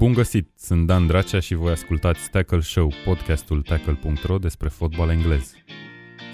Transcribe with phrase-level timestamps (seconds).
[0.00, 0.48] Bun găsit!
[0.58, 5.52] Sunt Dan Dracea și voi ascultați Tackle Show, podcastul tackle.ro despre fotbal englez.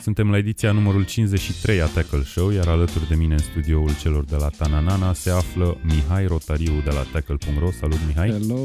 [0.00, 4.24] Suntem la ediția numărul 53 a Tackle Show, iar alături de mine în studioul celor
[4.24, 7.70] de la Tananana se află Mihai Rotariu de la tackle.ro.
[7.70, 8.30] Salut Mihai!
[8.30, 8.64] Hello!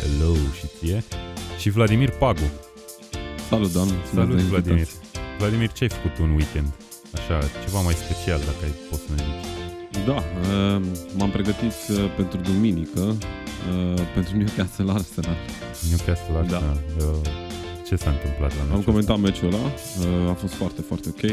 [0.00, 1.04] Hello și ție!
[1.58, 2.50] Și Vladimir Pagu.
[3.48, 3.88] Salut Dan!
[4.14, 4.86] Salut Vladimir!
[5.38, 6.74] Vladimir, ce ai făcut un weekend?
[7.14, 9.58] Așa, ceva mai special, dacă ai poți să ne zici.
[10.06, 10.82] Da, uh,
[11.16, 13.16] m-am pregătit uh, pentru duminică,
[13.70, 15.36] uh, pentru Newcastle Arsenal.
[15.90, 16.78] Newcastle Arsenal.
[16.98, 17.04] Da.
[17.86, 19.64] Ce s-a întâmplat la meciul Am comentat meciul ăla,
[20.30, 21.24] a fost foarte, foarte ok.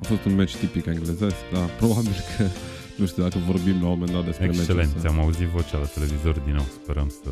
[0.00, 2.44] A fost un meci tipic englezesc, dar probabil că,
[2.96, 5.86] nu știu dacă vorbim la un moment dat despre meciul Excelent, ți-am auzit vocea la
[5.86, 7.30] televizor din nou, sperăm să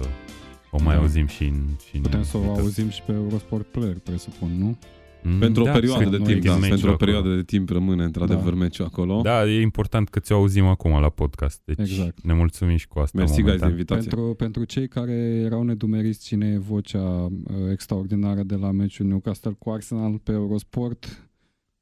[0.70, 1.00] o mai da.
[1.00, 4.78] auzim și în, și în Putem să o auzim și pe Eurosport Player, presupun, nu?
[5.26, 8.52] Mm, pentru da, o perioadă de timp, da, pentru o perioadă de timp rămâne într-adevăr
[8.52, 8.58] da.
[8.58, 9.20] meciul acolo.
[9.22, 11.60] Da, e important că ți-o auzim acum la podcast.
[11.64, 12.22] Deci exact.
[12.22, 13.18] ne mulțumim și cu asta.
[13.18, 14.08] Mersi, guys, de invitație.
[14.08, 15.12] Pentru, pentru cei care
[15.44, 17.30] erau nedumeriți cine e vocea uh,
[17.70, 21.28] extraordinară de la meciul Newcastle cu Arsenal pe Eurosport,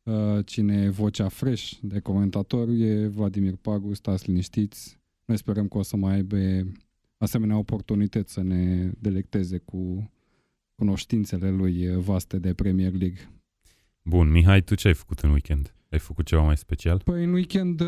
[0.03, 5.01] uh, cine e vocea fresh de comentator e Vladimir Pagu, stați liniștiți.
[5.25, 6.37] Noi sperăm că o să mai aibă
[7.19, 10.11] asemenea oportunități să ne delecteze cu
[10.75, 13.19] cunoștințele lui vaste de Premier League.
[14.03, 15.75] Bun, Mihai, tu ce ai făcut în weekend?
[15.91, 17.01] Ai făcut ceva mai special?
[17.05, 17.87] Păi în weekend uh,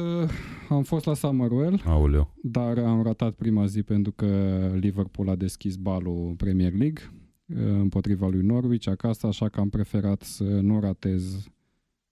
[0.69, 2.35] am fost la Summerwell, Aoleu.
[2.43, 4.27] dar am ratat prima zi pentru că
[4.81, 7.03] Liverpool a deschis balul Premier League
[7.47, 11.49] uh, împotriva lui Norwich acasă, așa că am preferat să nu ratez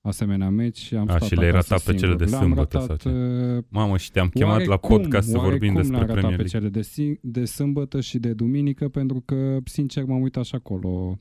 [0.09, 3.13] asemenea meci și am A, stat și le-ai ratat pe cele de sâmbătă ratat, sau
[3.13, 3.19] ce?
[3.19, 6.37] Uh, Mamă, și te-am chemat oarecum, la podcast să vorbim despre Premier League.
[6.37, 11.19] pe cele de, de sâmbătă și de duminică pentru că, sincer, m-am uitat și acolo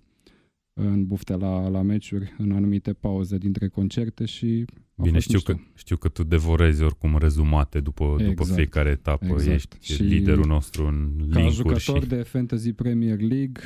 [0.73, 5.97] în bufte la, la meciuri, în anumite pauze dintre concerte și Bine, știu că, știu
[5.97, 9.51] că tu devorezi oricum rezumate după, exact, după fiecare etapă, exact.
[9.51, 12.07] ești și liderul nostru în Ca linkuri jucător și...
[12.07, 13.61] de Fantasy Premier League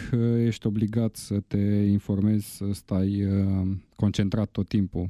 [0.45, 1.58] ești obligat să te
[1.89, 5.09] informezi, să stai uh, concentrat tot timpul.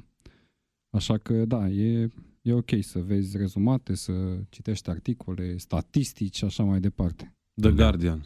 [0.90, 2.10] Așa că da, e,
[2.42, 4.14] e ok să vezi rezumate, să
[4.50, 7.36] citești articole, statistici și așa mai departe.
[7.62, 8.26] The Guardian.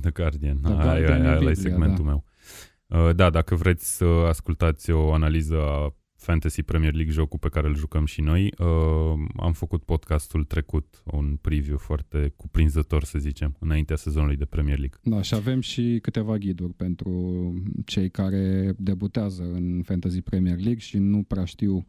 [0.00, 0.56] The Guardian.
[0.62, 2.10] The Guardian aia, aia, e segmentul da.
[2.10, 2.24] meu.
[2.92, 7.66] Uh, da, dacă vreți să ascultați o analiză a Fantasy Premier League, jocul pe care
[7.66, 13.56] îl jucăm și noi, uh, am făcut podcastul trecut, un preview foarte cuprinzător, să zicem,
[13.58, 14.98] înaintea sezonului de Premier League.
[15.02, 17.12] Da, și avem și câteva ghiduri pentru
[17.84, 21.86] cei care debutează în Fantasy Premier League și nu prea știu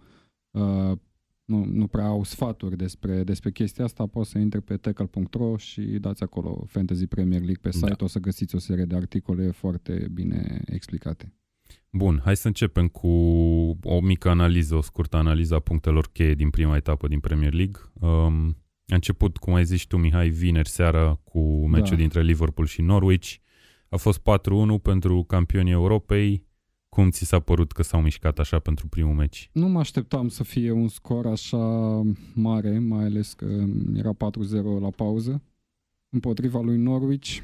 [0.52, 0.98] uh,
[1.46, 5.82] nu, nu prea au sfaturi despre, despre chestia asta, poți să intri pe tackle.ro și
[5.82, 8.04] dați acolo Fantasy Premier League pe site, da.
[8.04, 11.34] o să găsiți o serie de articole foarte bine explicate.
[11.90, 13.08] Bun, hai să începem cu
[13.84, 17.82] o mică analiză, o scurtă analiză a punctelor cheie din prima etapă din Premier League.
[17.94, 22.02] Um, a început, cum ai zis tu, Mihai, vineri seara cu meciul da.
[22.02, 23.36] dintre Liverpool și Norwich.
[23.90, 24.24] A fost 4-1
[24.82, 26.46] pentru campionii Europei.
[26.94, 29.50] Cum ți s-a părut că s-au mișcat așa pentru primul meci?
[29.54, 31.58] Nu mă așteptam să fie un scor așa
[32.34, 33.64] mare, mai ales că
[33.96, 34.18] era 4-0
[34.80, 35.42] la pauză,
[36.10, 37.38] împotriva lui Norwich.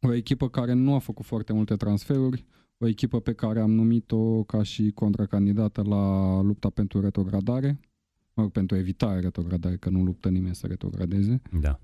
[0.00, 2.44] O echipă care nu a făcut foarte multe transferuri,
[2.78, 7.80] o echipă pe care am numit-o ca și contracandidată la lupta pentru retrogradare,
[8.32, 11.42] mă pentru evitarea retrogradare, că nu luptă nimeni să retrogradeze.
[11.60, 11.80] Da.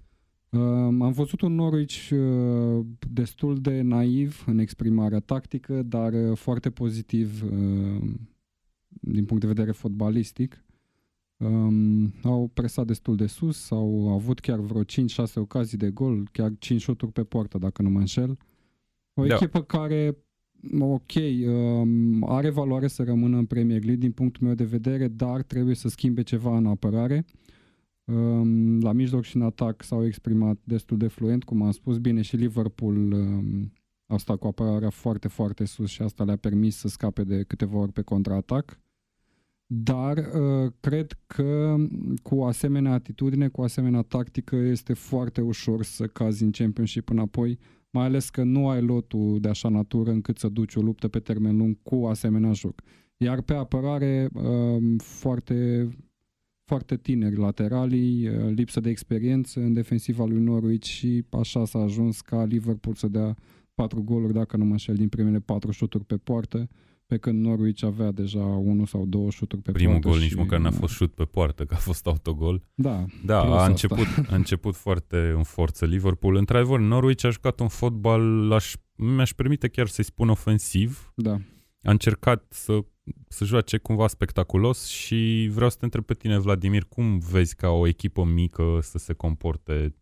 [0.51, 6.71] Uh, am văzut un Norwich uh, destul de naiv în exprimarea tactică, dar uh, foarte
[6.71, 8.11] pozitiv uh,
[8.89, 10.65] din punct de vedere fotbalistic.
[11.37, 14.87] Um, au presat destul de sus, au avut chiar vreo 5-6
[15.35, 18.39] ocazii de gol, chiar 5 șuturi pe poartă, dacă nu mă înșel.
[19.15, 19.35] O da.
[19.35, 20.17] echipă care,
[20.79, 21.13] ok,
[21.47, 25.75] um, are valoare să rămână în Premier League din punctul meu de vedere, dar trebuie
[25.75, 27.25] să schimbe ceva în apărare.
[27.27, 27.50] Uh,
[28.81, 31.99] la mijloc și în atac s-au exprimat destul de fluent, cum am spus.
[31.99, 33.15] Bine, și Liverpool
[34.07, 37.79] a stat cu apărarea foarte, foarte sus și asta le-a permis să scape de câteva
[37.79, 38.81] ori pe contraatac.
[39.73, 41.77] Dar uh, cred că
[42.23, 47.59] cu asemenea atitudine, cu asemenea tactică, este foarte ușor să cazi în Championship înapoi,
[47.91, 51.19] mai ales că nu ai lotul de așa natură încât să duci o luptă pe
[51.19, 52.83] termen lung cu asemenea joc.
[53.17, 55.89] Iar pe apărare, uh, foarte
[56.71, 62.21] foarte tineri lateralii, uh, lipsă de experiență în defensiva lui Norwich și așa s-a ajuns
[62.21, 63.37] ca Liverpool să dea
[63.75, 66.69] patru goluri, dacă nu mă înșel, din primele patru șuturi pe poartă,
[67.07, 70.09] pe când Norwich avea deja unul sau două șuturi pe Primul poartă.
[70.09, 72.63] Primul gol nici măcar n-a fost șut pe poartă, că a fost autogol.
[72.75, 76.37] Da, da a început, a început foarte în forță Liverpool.
[76.37, 81.13] Într-adevăr, Norwich a jucat un fotbal, aș, mi-aș permite chiar să-i spun ofensiv.
[81.15, 81.41] Da.
[81.83, 82.85] A încercat să
[83.29, 87.69] să joace cumva spectaculos și vreau să te întreb pe tine, Vladimir, cum vezi ca
[87.69, 89.95] o echipă mică să se comporte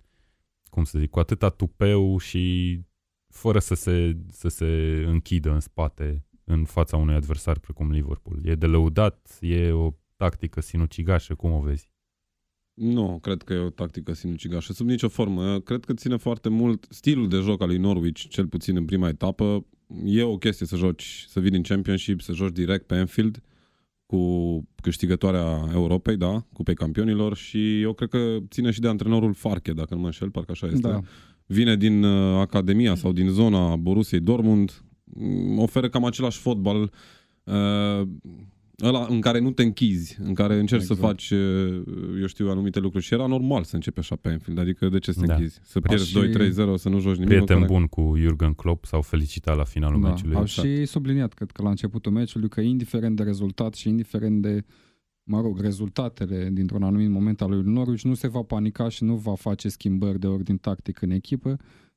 [0.70, 2.76] cum să zic, cu atâta tupeu și
[3.28, 8.46] fără să se, să se închidă în spate în fața unui adversar precum Liverpool.
[8.46, 11.90] E de lăudat, e o tactică sinucigașă, cum o vezi?
[12.78, 15.60] Nu, cred că e o tactică sinucigașă, sub nicio formă.
[15.60, 19.08] Cred că ține foarte mult stilul de joc al lui Norwich, cel puțin în prima
[19.08, 19.66] etapă.
[20.04, 23.42] E o chestie să joci, să vii din Championship, să joci direct pe Anfield
[24.06, 29.34] cu câștigătoarea Europei, da, cu pe campionilor și eu cred că ține și de antrenorul
[29.34, 30.88] Farke, dacă nu mă înșel, parcă așa este.
[30.88, 31.00] Da.
[31.46, 36.90] Vine din uh, Academia sau din zona Borussiei Dortmund, mm, oferă cam același fotbal
[37.44, 38.08] uh,
[38.82, 41.00] ăla în care nu te închizi, în care încerci exact.
[41.00, 41.30] să faci,
[42.20, 43.04] eu știu, anumite lucruri.
[43.04, 45.34] Și era normal să începi așa pe Anfield, adică de ce să te da.
[45.34, 45.60] închizi?
[45.62, 46.18] Să pierzi și...
[46.18, 47.28] 2-3-0, să nu joci nimic.
[47.28, 47.66] Prieten care...
[47.66, 50.08] bun cu Jurgen Klopp, s-au felicitat la finalul da.
[50.08, 50.36] meciului.
[50.36, 54.64] Au și subliniat, cred că la începutul meciului, că indiferent de rezultat și indiferent de
[55.22, 59.16] mă rog, rezultatele dintr-un anumit moment al lui Norwich, nu se va panica și nu
[59.16, 61.56] va face schimbări de ordin tactic în echipă,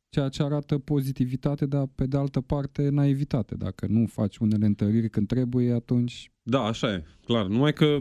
[0.09, 3.55] ceea ce arată pozitivitate, dar pe de altă parte naivitate.
[3.55, 6.30] Dacă nu faci unele întăriri când trebuie, atunci...
[6.43, 7.45] Da, așa e, clar.
[7.45, 7.99] Numai că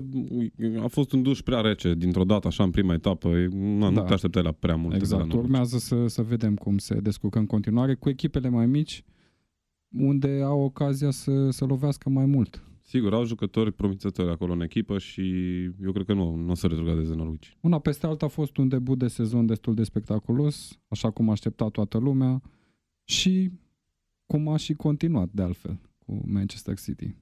[0.83, 3.29] a fost un duș prea rece dintr-o dată, așa, în prima etapă.
[3.53, 4.01] Na, da.
[4.01, 4.95] Nu te așteptai la prea mult.
[4.95, 5.33] Exact.
[5.33, 9.05] Urmează să, să vedem cum se descurcă în continuare cu echipele mai mici,
[9.93, 12.65] unde au ocazia să, să lovească mai mult.
[12.83, 15.23] Sigur, au jucători promițători acolo în echipă și
[15.83, 17.49] eu cred că nu, nu o să retrogradeze Norwich.
[17.61, 21.33] Una peste alta a fost un debut de sezon destul de spectaculos, așa cum a
[21.33, 22.43] așteptat toată lumea
[23.05, 23.51] și
[24.27, 27.17] cum a și continuat de altfel cu Manchester City.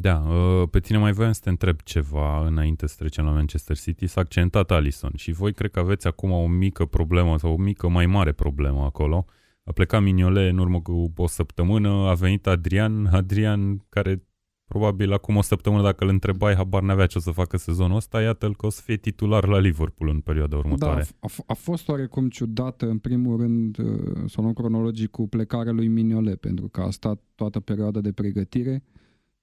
[0.00, 3.78] Da, uh, pe tine mai voiam să te întreb ceva înainte să trecem la Manchester
[3.78, 4.06] City.
[4.06, 7.88] S-a accentat Alison și voi cred că aveți acum o mică problemă sau o mică
[7.88, 9.24] mai mare problemă acolo.
[9.64, 14.22] A plecat Mignole în urmă cu o săptămână, a venit Adrian, Adrian care
[14.72, 18.20] Probabil acum o săptămână dacă îl întrebai, habar n-avea ce o să facă sezonul ăsta,
[18.20, 21.00] iată-l că o să fie titular la Liverpool în perioada următoare.
[21.00, 25.28] Da, a, f- a fost oarecum ciudată în primul rând, uh, sau în cronologic, cu
[25.28, 28.82] plecarea lui Mignolet, pentru că a stat toată perioada de pregătire,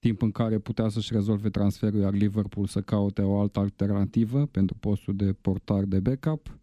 [0.00, 4.76] timp în care putea să-și rezolve transferul, iar Liverpool să caute o altă alternativă pentru
[4.80, 6.58] postul de portar de backup.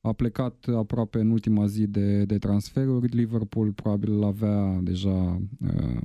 [0.00, 3.16] A plecat aproape în ultima zi de, de transferuri.
[3.16, 6.00] Liverpool probabil avea deja uh,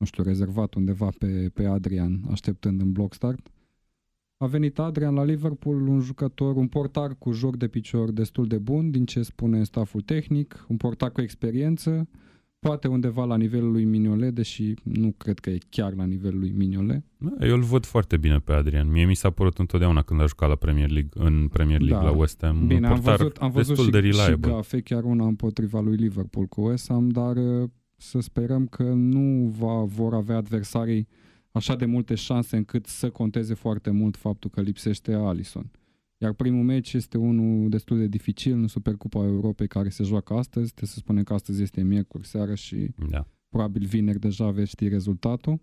[0.00, 3.50] nu știu, rezervat undeva pe, pe Adrian, așteptând în block start.
[4.36, 8.58] A venit Adrian la Liverpool, un jucător, un portar cu joc de picior destul de
[8.58, 12.08] bun, din ce spune staful tehnic, un portar cu experiență,
[12.60, 16.50] poate undeva la nivelul lui Mignolet, deși nu cred că e chiar la nivelul lui
[16.50, 17.02] Mignolet.
[17.16, 18.90] Da, eu îl văd foarte bine pe Adrian.
[18.90, 22.10] Mie mi s-a părut întotdeauna când a jucat la Premier League, în Premier League da.
[22.10, 22.66] la West Ham.
[22.66, 24.48] Bine, am văzut, am văzut și, de reliable.
[24.48, 27.36] și gafe, chiar una împotriva lui Liverpool cu West Ham, dar
[27.96, 31.08] să sperăm că nu va, vor avea adversarii
[31.52, 35.70] așa de multe șanse încât să conteze foarte mult faptul că lipsește Alison.
[36.22, 40.66] Iar primul meci este unul destul de dificil în Supercupa Europei care se joacă astăzi.
[40.66, 43.26] Trebuie să spunem că astăzi este miercuri seara și da.
[43.48, 45.60] probabil vineri deja veți ști rezultatul.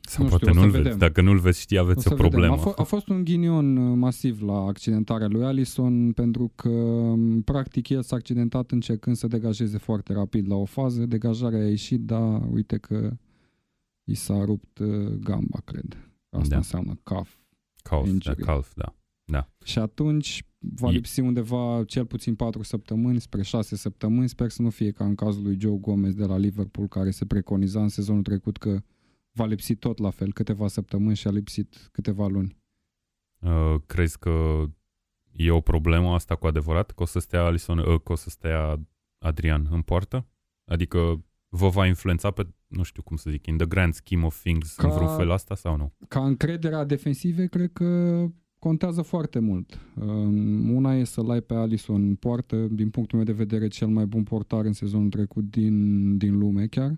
[0.00, 0.98] Sau nu poate știu, nu-l vedeți.
[0.98, 2.54] Dacă nu-l veți ști, aveți o, o problemă.
[2.54, 7.42] A, f- a fost un ghinion uh, masiv la accidentarea lui Allison pentru că um,
[7.42, 11.06] practic el s-a accidentat încercând să degajeze foarte rapid la o fază.
[11.06, 13.16] Degajarea a ieșit, dar uite că
[14.04, 16.10] i s-a rupt uh, gamba, cred.
[16.30, 16.56] Asta da.
[16.56, 17.38] înseamnă calf.
[17.82, 18.94] Calf, da, calf, da.
[19.30, 19.48] Da.
[19.64, 24.28] Și atunci va lipsi undeva cel puțin 4 săptămâni spre 6 săptămâni.
[24.28, 27.26] Sper să nu fie ca în cazul lui Joe Gomez de la Liverpool, care se
[27.26, 28.82] preconiza în sezonul trecut că
[29.32, 32.56] va lipsi tot la fel, câteva săptămâni și a lipsit câteva luni.
[33.38, 34.64] Uh, crezi că
[35.32, 36.90] e o problemă asta cu adevărat?
[36.90, 38.80] Că o să stea Alison, uh, că o să stea
[39.18, 40.26] Adrian în poartă?
[40.64, 44.40] Adică vă va influența pe, nu știu cum să zic, in the grand scheme of
[44.40, 45.92] things, ca, în vreun fel asta sau nu?
[46.08, 47.84] Ca încrederea defensive, cred că
[48.66, 49.78] contează foarte mult.
[49.94, 53.88] Um, una e să-l ai pe Alison în poartă, din punctul meu de vedere, cel
[53.88, 56.90] mai bun portar în sezonul trecut din, din lume chiar.
[56.90, 56.96] Uh,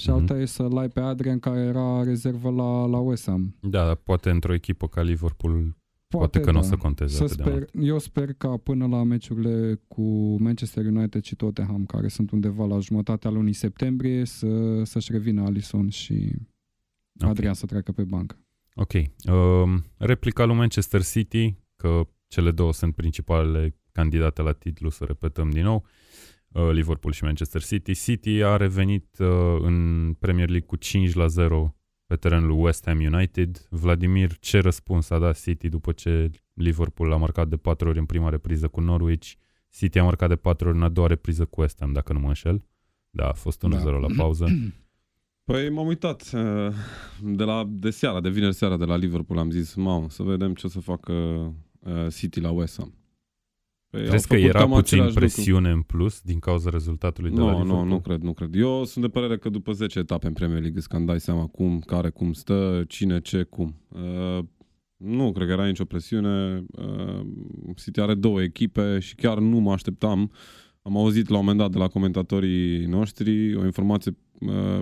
[0.00, 0.12] și mm-hmm.
[0.12, 3.56] alta e să-l ai pe Adrian care era rezervă la, la West Ham.
[3.60, 5.76] Da, poate într-o echipă ca Liverpool poate,
[6.08, 6.50] poate că da.
[6.50, 10.02] nu o să conteze să sper, Eu sper ca până la meciurile cu
[10.42, 15.88] Manchester United și Tottenham, care sunt undeva la jumătatea lunii septembrie, să, să-și revină Alison
[15.88, 16.32] și
[17.14, 17.30] okay.
[17.30, 18.43] Adrian să treacă pe bancă.
[18.74, 18.92] Ok.
[18.92, 25.50] Uh, replica lui Manchester City, că cele două sunt principalele candidate la titlu, să repetăm
[25.50, 25.84] din nou.
[25.84, 25.90] Uh,
[26.54, 27.94] Uh, Liverpool și Manchester City.
[27.94, 31.76] City a revenit uh, în Premier League cu 5 la 0
[32.06, 33.66] pe terenul lui West Ham United.
[33.70, 38.04] Vladimir, ce răspuns a dat City după ce Liverpool a marcat de 4 ori în
[38.04, 39.32] prima repriză cu Norwich?
[39.70, 42.18] City a marcat de 4 ori în a doua repriză cu West Ham, dacă nu
[42.18, 42.66] mă înșel.
[43.10, 43.90] Da, a fost 1-0 da.
[43.90, 44.46] la pauză.
[45.44, 46.74] Păi m-am uitat uh,
[47.22, 50.54] de, la, de seara, de vineri seara de la Liverpool, am zis, mamă, să vedem
[50.54, 51.12] ce o să facă
[52.10, 52.94] City la West Ham.
[53.94, 57.30] Păi au Crezi că făcut era cam puțin același presiune în plus din cauza rezultatului
[57.30, 57.88] de la Nu, nu, Liverpool?
[57.88, 58.54] nu cred, nu cred.
[58.54, 61.46] Eu sunt de părere că după 10 etape în Premier League îți cam dai seama
[61.46, 63.74] cum, care, cum stă, cine, ce, cum.
[63.88, 64.44] Uh,
[64.96, 66.64] nu cred că era nicio presiune.
[66.68, 67.20] Uh,
[67.76, 70.30] City are două echipe și chiar nu mă așteptam.
[70.82, 74.23] Am auzit la un moment dat de la comentatorii noștri o informație uh,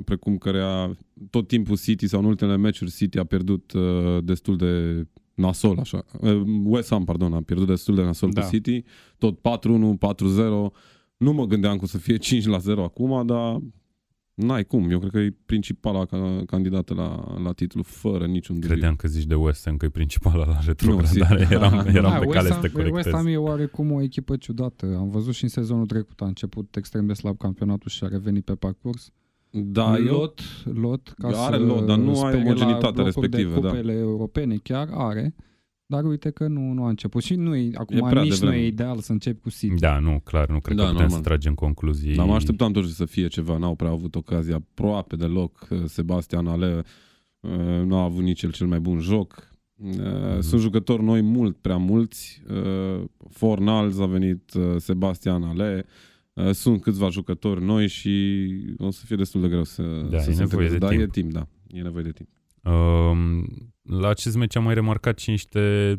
[0.04, 0.90] precum că
[1.30, 5.02] tot timpul City sau în ultimele meciuri City a pierdut uh, destul de
[5.35, 6.04] nasol, așa.
[6.21, 8.40] Uh, West Ham, pardon, a pierdut destul de nasol Da.
[8.42, 8.82] cu City.
[9.18, 10.73] Tot 4-1, 4-0.
[11.16, 13.59] Nu mă gândeam că o să fie 5 la 0 acum, dar
[14.35, 14.90] n-ai cum.
[14.90, 18.71] Eu cred că e principala ca, candidată la, la titlu, fără niciun dubiu.
[18.71, 21.44] Credeam că zici de West Ham că e principala la Nu, retrogradare.
[21.44, 21.52] sigur.
[21.62, 23.12] eram eram Da, pe West cale să Ham- te West corectez.
[23.12, 24.97] Ham e oarecum o echipă ciudată.
[24.99, 28.44] Am văzut și în sezonul trecut, a început extrem de slab campionatul și a revenit
[28.44, 29.11] pe parcurs.
[29.54, 30.40] Da, eu, lot,
[30.75, 33.68] lot, ca Are să lot, dar nu ai spere la omogenitatea locuri respectivă, De da.
[33.68, 35.35] cupele europene chiar are,
[35.87, 37.23] dar uite că nu, nu a început.
[37.23, 38.62] Și nu e, acum prea nici nu devreme.
[38.62, 39.75] e ideal să începi cu City.
[39.75, 41.23] Da, nu, clar, nu cred Da, că putem normal.
[41.23, 42.14] să tragem concluzii.
[42.14, 43.56] dar mă așteptam totuși să fie ceva.
[43.59, 45.68] N-au prea avut ocazia aproape deloc.
[45.85, 46.85] Sebastian Ale
[47.40, 47.50] uh,
[47.85, 49.50] nu a avut nici el cel mai bun joc.
[49.76, 52.42] Uh, Sunt jucători noi mult, prea mulți.
[52.50, 55.85] Uh, Fornals a venit uh, Sebastian Ale.
[56.35, 58.47] Uh, Sunt câțiva jucători noi și
[58.79, 60.73] o să fie destul de greu să, Da, să e se nevoie integreze.
[60.73, 61.03] de Dar timp.
[61.03, 61.47] e timp, da.
[61.67, 62.29] E nevoie de timp.
[62.75, 63.47] Um,
[63.83, 65.95] la acest meci am mai remarcat și niște,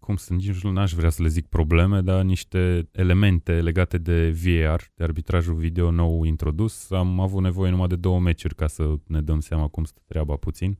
[0.00, 4.30] cum sunt, nici nu aș vrea să le zic probleme, dar niște elemente legate de
[4.44, 6.90] VAR, de arbitrajul video nou introdus.
[6.90, 10.34] Am avut nevoie numai de două meciuri ca să ne dăm seama cum stă treaba
[10.36, 10.78] puțin.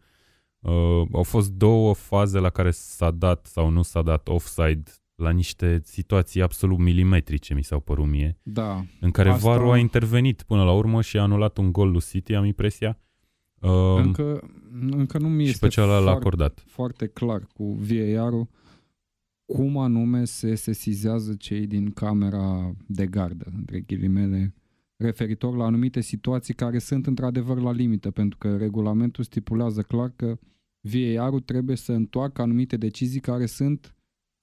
[0.58, 4.82] Uh, au fost două faze la care s-a dat sau nu s-a dat offside
[5.16, 8.84] la niște situații absolut milimetrice, mi s-au părut mie, Da.
[9.00, 12.00] în care Asta- VAR-ul a intervenit până la urmă și a anulat un gol lui
[12.00, 12.98] City, am impresia.
[13.60, 14.50] Uh, Încă,
[14.90, 16.64] încă nu mi și este pe celălalt l-a foarte, acordat.
[16.66, 18.48] foarte clar cu VAR-ul
[19.44, 24.54] cum anume se sesizează cei din camera de gardă, între ghilimele,
[24.96, 30.38] referitor la anumite situații care sunt într-adevăr la limită, pentru că regulamentul stipulează clar că
[30.80, 33.95] VAR-ul trebuie să întoarcă anumite decizii care sunt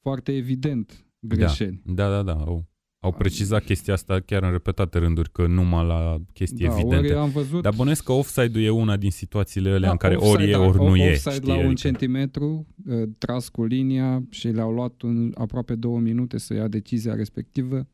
[0.04, 1.82] foarte evident greșeli.
[1.86, 2.34] Da, da, da.
[2.34, 2.66] Au,
[3.00, 6.96] au precizat chestia asta chiar în repetate rânduri, că numai la chestii Da, evidente.
[7.08, 10.16] ori am văzut Dar bănuiesc că offside-ul e una din situațiile alea Da, în care
[10.16, 11.10] offside, ori e, da, ori nu e.
[11.12, 11.48] Offside știi?
[11.48, 16.38] la un Adică- centimetru, uh, tras cu linia și le-au luat în aproape două minute
[16.38, 17.88] să ia decizia respectivă.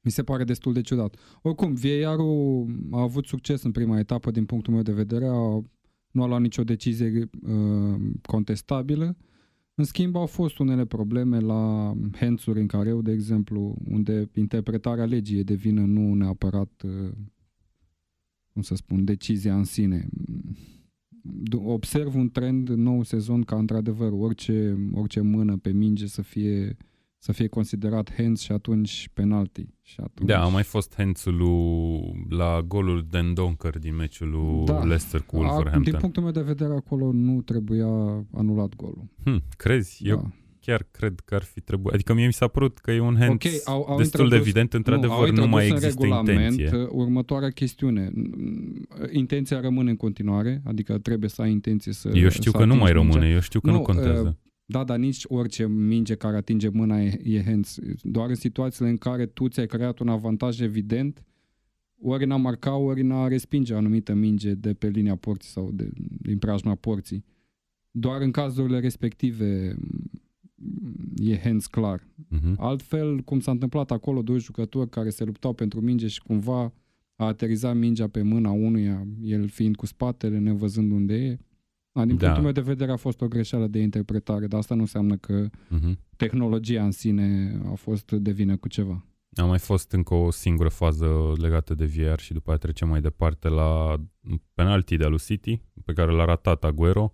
[0.00, 1.16] Mi se pare destul de ciudat.
[1.42, 5.62] Oricum, VAR-ul a avut succes în prima etapă din punctul meu de vedere, a,
[6.10, 9.16] nu a luat nicio decizie uh, contestabilă.
[9.78, 15.38] În schimb, au fost unele probleme la hands-uri în careu, de exemplu, unde interpretarea legii
[15.38, 17.12] e de vină, nu neapărat, uh,
[18.52, 20.08] cum să spun, decizia în sine.
[21.22, 26.22] Du- Observ un trend în nou sezon ca într-adevăr orice, orice mână pe minge să
[26.22, 26.76] fie
[27.20, 29.66] să fie considerat hands și atunci penalty.
[29.82, 30.28] Și atunci...
[30.28, 34.78] Da, a mai fost hands lui la golul de Donker din meciul lui Da.
[34.84, 36.00] Leicester cu A, din Wolverhampton.
[36.00, 37.86] punctul meu de vedere, acolo nu trebuia
[38.34, 39.04] anulat golul.
[39.24, 40.00] Hm, crezi?
[40.08, 40.30] Eu da.
[40.60, 41.94] chiar cred că ar fi trebuit.
[41.94, 44.38] Adică mie mi s-a părut că e un hands Ok, au- au destul de introdus-
[44.46, 46.78] evident, Nu, într-adevăr au nu, introdus mai în există regulament intenție.
[46.78, 48.10] uh, următoarea chestiune.
[48.14, 52.64] Mm, Intenția rămâne în continuare, adică trebuie să ai intenție să Eu știu să că
[52.64, 53.12] nu mai atingi mingea.
[53.18, 54.38] rămâne, eu știu că nu, Nu, contează.
[54.70, 57.78] Da, dar nici orice minge care atinge mâna e, e hands.
[58.02, 61.24] Doar în situațiile în care tu ți-ai creat un avantaj evident,
[62.00, 65.90] ori n-a marca, ori n-a respinge o anumită minge de pe linia porții sau de,
[66.20, 67.24] din preajma porții.
[67.90, 69.76] Doar în cazurile respective
[70.54, 72.06] mm, e hands clar.
[72.28, 72.54] Mhm.
[72.58, 76.72] Altfel, cum s-a întâmplat acolo, doi jucători care se luptau pentru minge și cumva
[77.16, 81.38] a aterizat mingea pe mâna unuia, el fiind cu spatele, nevăzând unde e.
[81.98, 82.20] A, din Da.
[82.24, 85.48] punctul meu de vedere a fost o greșeală de interpretare, dar asta nu înseamnă că
[85.68, 85.98] Mhm.
[86.16, 89.04] tehnologia în sine a fost de vină cu ceva.
[89.36, 93.00] A mai fost încă o singură fază legată de VR și după aia trecem mai
[93.00, 93.96] departe la
[94.54, 97.12] penalti de lui City, pe care l-a ratat Aguero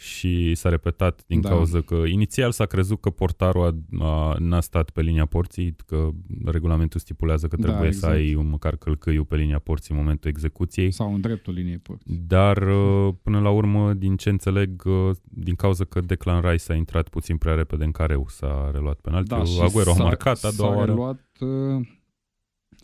[0.00, 1.48] și s-a repetat din Da.
[1.48, 6.08] cauza că inițial s-a crezut că portarul a, a, n-a stat pe linia porții, că
[6.44, 8.14] regulamentul stipulează că Da, trebuie să exact.
[8.14, 10.90] ai un măcar călcâiul pe linia porții în momentul execuției.
[10.90, 12.14] Sau în dreptul liniei porții.
[12.26, 16.74] Dar uh, până la urmă, din ce înțeleg, uh, din cauza că Declan Rice a
[16.74, 19.38] intrat puțin prea repede în careu, s-a reluat penaltiul.
[19.38, 20.90] Da, și Aguero a s-a- marcat a doua s-a oară.
[20.90, 21.86] reluat, uh,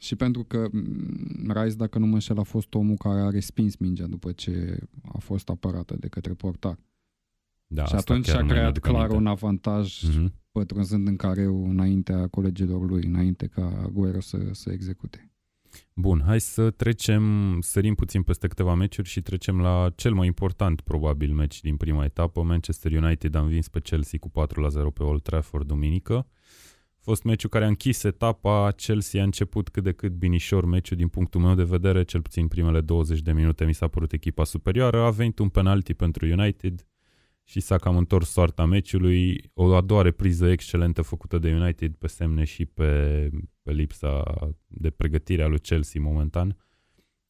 [0.01, 3.77] și pentru că mm, Rice, dacă nu mă înșel, a fost omul care a respins
[3.77, 4.79] mingea după ce
[5.13, 6.79] a fost apărată de către portar.
[7.75, 9.17] Da, și asta atunci chiar a nu mi-aduc creat clar aminte.
[9.17, 10.33] un avantaj Mhm.
[10.53, 15.29] pătrunzând în careu înaintea colegilor lui, înainte ca Aguero să, să execute.
[15.95, 17.23] Bun, hai să trecem,
[17.61, 22.05] sărim puțin peste câteva meciuri și trecem la cel mai important, probabil, meci din prima
[22.05, 22.43] etapă.
[22.43, 26.27] Manchester United a învins pe Chelsea cu 4 la 0 pe Old Trafford duminică.
[27.01, 31.09] fost meciul care a închis etapa, Chelsea a început cât de cât binișor meciul din
[31.09, 35.01] punctul meu de vedere, cel puțin primele 20 de minute mi s-a părut echipa superioară,
[35.01, 36.87] a venit un penalti pentru United
[37.45, 42.07] și s-a cam întors soarta meciului, o a doua repriză excelentă făcută de United pe
[42.07, 43.31] semne și pe,
[43.63, 44.23] pe lipsa
[44.67, 46.57] de pregătire a lui Chelsea momentan.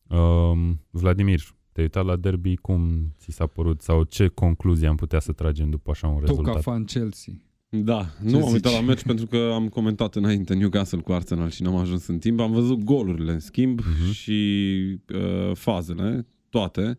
[0.09, 1.41] Um, Vladimir,
[1.73, 5.71] te-ai uitat la derby, cum ți s-a părut sau ce concluzie am putea să tragem
[5.71, 6.45] după așa un rezultat?
[6.45, 7.33] Tu ca fan Chelsea.
[7.69, 11.51] Da, Ce nu am uitat la meci pentru că am comentat înainte Newcastle cu Arsenal
[11.51, 12.41] și n-am ajuns în timp.
[12.41, 14.13] Am văzut golurile în schimb uh-huh.
[14.13, 14.79] și
[15.15, 16.99] uh, fazele, toate.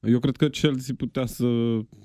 [0.00, 1.44] Eu cred că Chelsea putea să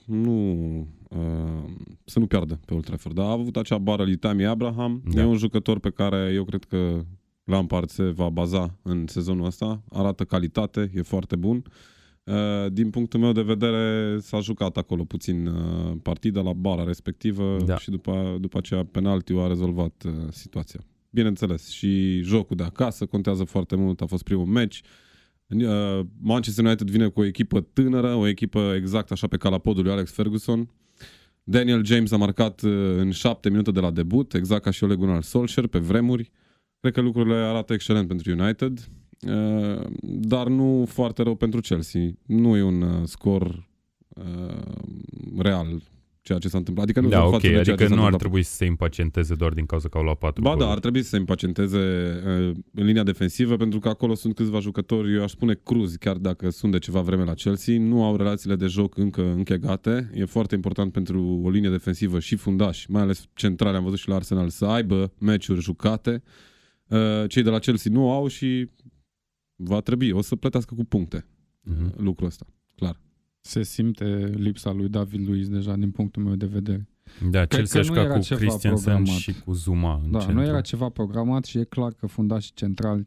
[0.05, 1.63] nu uh,
[2.03, 3.15] să nu piardă pe Old Trafford.
[3.15, 5.03] Dar a avut acea bară lui Tammy Abraham.
[5.13, 5.21] Da.
[5.21, 7.05] E un jucător pe care eu cred că
[7.43, 9.83] Lampard se va baza în sezonul ăsta.
[9.89, 11.55] Arată calitate, e foarte bun.
[11.55, 11.71] Uh,
[12.25, 17.57] Uh, din punctul meu de vedere s-a jucat acolo puțin uh, partida la bara respectivă
[17.65, 17.77] da.
[17.77, 20.79] și după, după aceea penaltiul a rezolvat uh, situația.
[21.09, 24.81] Bineînțeles, și jocul de acasă contează foarte mult, a fost primul meci.
[26.21, 30.11] Manchester United vine cu o echipă tânără, o echipă exact așa pe calapodul lui Alex
[30.11, 30.69] Ferguson.
[31.43, 32.61] Daniel James a marcat
[32.97, 36.31] în șapte minute de la debut, exact ca și Ole Gunnar Solskjaer pe vremuri.
[36.79, 38.89] Cred că lucrurile arată excelent pentru United.
[39.27, 42.01] Uh, dar nu foarte rău pentru Chelsea.
[42.25, 43.67] Nu e un uh, scor
[44.07, 44.73] uh,
[45.37, 45.81] real
[46.25, 46.85] ceea ce s-a întâmplat.
[46.85, 49.89] Adică nu da, ok, față adică nu ar trebui să se impacienteze doar din cauza
[49.89, 53.57] că au luat patru Ba da, ar trebui să se impacienteze uh, în linia defensivă,
[53.57, 57.01] pentru că acolo sunt câțiva jucători, eu aș spune cruzi, chiar dacă sunt de ceva
[57.01, 60.11] vreme la Chelsea, nu au relațiile de joc încă închegate.
[60.13, 64.09] E foarte important pentru o linie defensivă și fundași, mai ales centrale, am văzut și
[64.09, 66.23] la Arsenal, să aibă meciuri jucate.
[66.87, 68.69] Uh, cei de la Chelsea nu au și
[69.55, 71.95] va trebui, o să plătească cu puncte uh-huh.
[71.97, 73.03] lucrul ăsta, clar.
[73.47, 76.87] Se simte lipsa lui David Luiz deja din punctul meu de vedere.
[77.31, 80.37] Da, cel se juca cu Christiansen și cu Zuma în Da, centru.
[80.37, 83.03] nu era ceva programat și e clar că fundașii centrali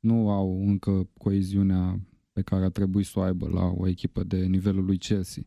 [0.00, 2.00] nu au încă coeziunea
[2.32, 5.42] pe care ar trebui să o aibă la o echipă de nivelul lui Chelsea.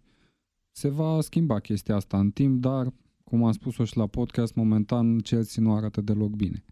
[0.72, 5.20] Se va schimba chestia asta în timp, dar, cum am spus-o și la podcast, momentan
[5.20, 6.64] Chelsea nu arată deloc bine.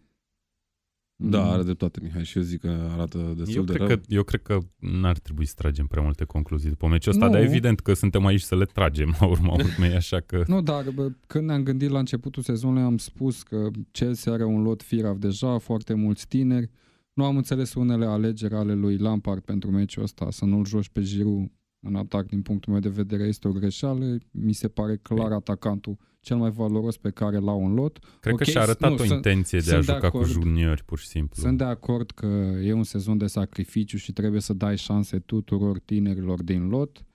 [1.17, 1.49] Da, mm.
[1.49, 3.97] are dreptate Mihai și eu zic că arată destul eu de cred rău.
[3.97, 7.32] Că, eu cred că n-ar trebui să tragem prea multe concluzii după meciul ăsta, nu.
[7.32, 10.43] dar evident că suntem aici să le tragem la urma urmei, așa că...
[10.47, 14.62] Nu, dar bă, când ne-am gândit la începutul sezonului am spus că Chelsea are un
[14.62, 16.69] lot firav deja, foarte mulți tineri.
[17.13, 21.01] Nu am înțeles unele alegeri ale lui Lampard pentru meciul ăsta, să nu-l joci pe
[21.01, 24.17] Giroud în atac din punctul meu de vedere este o greșeală.
[24.32, 27.97] Mi se pare clar atacantul cel mai valoros pe care l-au în lot.
[28.19, 30.83] Cred okay, că și-a arătat nu, o intenție de a juca de acord, cu juniori,
[30.83, 31.41] pur și simplu.
[31.41, 32.25] Sunt de acord că
[32.63, 37.05] e un sezon de sacrificiu și trebuie să dai șanse tuturor tinerilor din lot,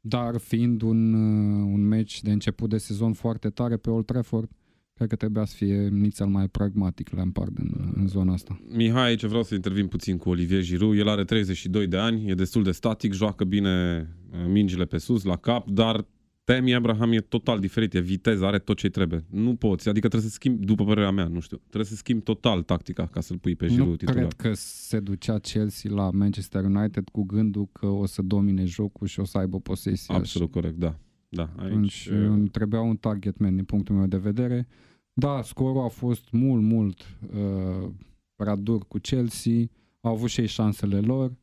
[0.00, 4.50] dar fiind un, uh, un meci de început de sezon foarte tare pe Old Trafford,
[4.94, 8.60] cred că trebuia să fie nițel mai pragmatic Lampard în, în zona asta.
[8.68, 10.98] Mihai, aici vreau să intervin puțin cu Olivier Giroud.
[10.98, 15.24] El are 32 de ani, e destul de static, joacă bine uh, mingile pe sus,
[15.24, 16.06] la cap, dar
[16.54, 19.24] Temi Abraham e total diferit, e viteză, are tot ce trebuie.
[19.28, 22.62] Nu poți, adică trebuie să schimbi, după părerea mea, nu știu, trebuie să schimbi total
[22.62, 24.26] tactica ca să-l pui pe Giroud Nu titular.
[24.26, 29.06] cred că se ducea Chelsea la Manchester United cu gândul că o să domine jocul
[29.06, 30.14] și o să aibă posesia.
[30.14, 30.54] Absolut și...
[30.54, 30.96] corect, da.
[31.28, 32.50] da aici, Atunci uh...
[32.50, 34.66] trebuia un target man din punctul meu de vedere.
[35.12, 37.88] Da, scorul a fost mult, mult uh,
[38.36, 39.60] prea dur cu Chelsea,
[40.00, 41.36] au avut și ei șansele lor.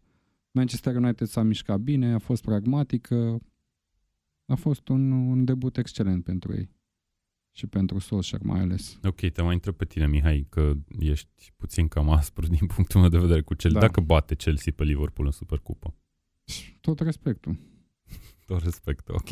[0.52, 3.40] Manchester United s-a mișcat bine, a fost pragmatică,
[4.48, 6.70] a fost un, un debut excelent pentru ei
[7.52, 9.00] și pentru Solskjaer mai ales.
[9.04, 13.10] Ok, te mai întreb pe tine, Mihai, că ești puțin cam aspru din punctul meu
[13.10, 13.80] de vedere cu Chelsea.
[13.80, 13.86] Da.
[13.86, 15.96] Dacă bate Chelsea pe Liverpool în Supercupă?
[16.82, 17.58] Tot respectul.
[18.46, 19.30] Tot respectul, ok.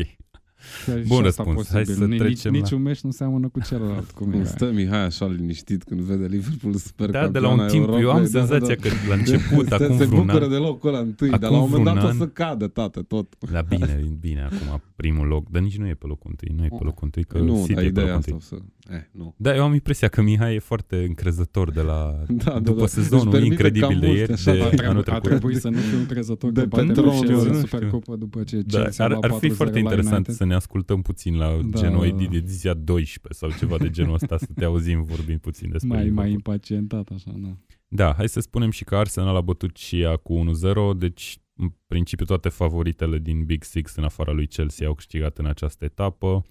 [1.08, 1.70] Bun răspuns.
[1.72, 2.90] Hai să nici, trecem Niciun la...
[2.90, 4.12] meci nu seamănă cu celălalt.
[4.12, 7.88] Cum, cum stă Mihai așa liniștit când vede Liverpool super Da, de la un timp,
[8.00, 10.90] eu am senzația da, da, că la început, da, acum se vreun bucură de locul
[10.90, 13.36] ăla întâi, dar la un moment dat an, o să cadă, tată, tot.
[13.52, 16.68] Da, bine, bine, acum primul loc, dar nici nu e pe locul întâi, nu e
[16.68, 18.36] pe locul întâi, că nu, City e pe locul întâi.
[18.40, 18.56] Să...
[18.90, 19.34] Eh, nu.
[19.38, 22.88] Da, eu am impresia că Mihai e foarte încrezător de la, da, da, după da,
[22.88, 24.44] sezonul incredibil de ieri,
[24.76, 25.26] de anul trecut.
[25.26, 26.94] A trebuit să nu fiu încrezător de că bate
[27.54, 31.80] Supercupa după ce Chelsea Ar fi foarte interesant să ne ascultăm puțin la da.
[31.80, 35.90] genul de ediția 12 sau ceva de genul ăsta, să te auzim vorbind puțin despre
[35.90, 36.26] Mai, Liverpool.
[36.26, 37.58] mai impacientat așa, da.
[37.88, 40.44] Da, hai să spunem și că Arsenal a bătut și ea cu
[40.94, 45.38] 1-0, deci în principiu toate favoritele din Big Six în afara lui Chelsea au câștigat
[45.38, 46.46] în această etapă.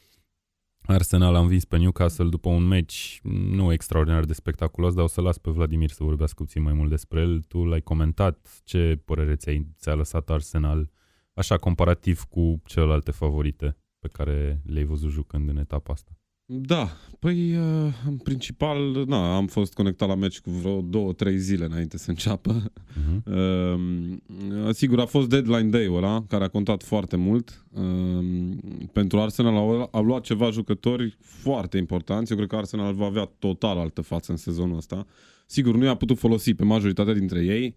[0.86, 5.20] Arsenal a învins pe Newcastle după un meci nu extraordinar de spectaculos, dar o să
[5.20, 7.40] las pe Vladimir să vorbească puțin mai mult despre el.
[7.40, 10.90] Tu l-ai comentat, ce părere ți-ai, ți-a lăsat Arsenal,
[11.34, 13.76] așa comparativ cu celelalte favorite?
[14.04, 16.10] Pe care le-ai văzut jucând în etapa asta?
[16.46, 21.38] Da, păi uh, în principal, na, am fost conectat la meci cu vreo două, trei
[21.38, 22.62] zile înainte să înceapă.
[22.62, 23.22] Uh-huh.
[24.64, 27.64] Uh, sigur, a fost deadline day-ul ăla, care a contat foarte mult.
[27.70, 28.24] Uh,
[28.92, 32.30] pentru Arsenal au, au luat ceva jucători foarte importanți.
[32.30, 35.06] Eu cred că Arsenal va avea total altă față în sezonul ăsta.
[35.46, 37.76] Sigur, nu i-a putut folosi pe majoritatea dintre ei,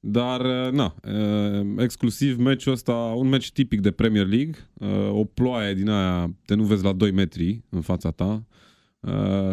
[0.00, 5.24] dar, uh, na, uh, exclusiv meciul ăsta, un meci tipic de Premier League, uh, o
[5.24, 8.44] ploaie din aia, te nu vezi la 2 metri în fața ta,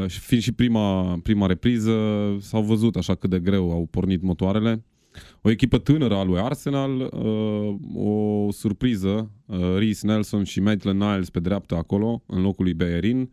[0.07, 1.93] și fiind și prima, prima repriză,
[2.39, 4.83] s-au văzut așa cât de greu au pornit motoarele.
[5.41, 7.01] O echipă tânără a lui Arsenal,
[7.93, 9.31] o surpriză,
[9.77, 13.31] Reece Nelson și Maitland Niles pe dreapta acolo, în locul lui Bellerin.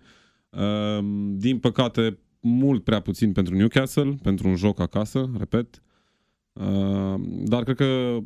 [1.37, 5.84] Din păcate, mult prea puțin pentru Newcastle, pentru un joc acasă, repet.
[6.55, 7.14] Uh,
[7.45, 8.19] dar cred că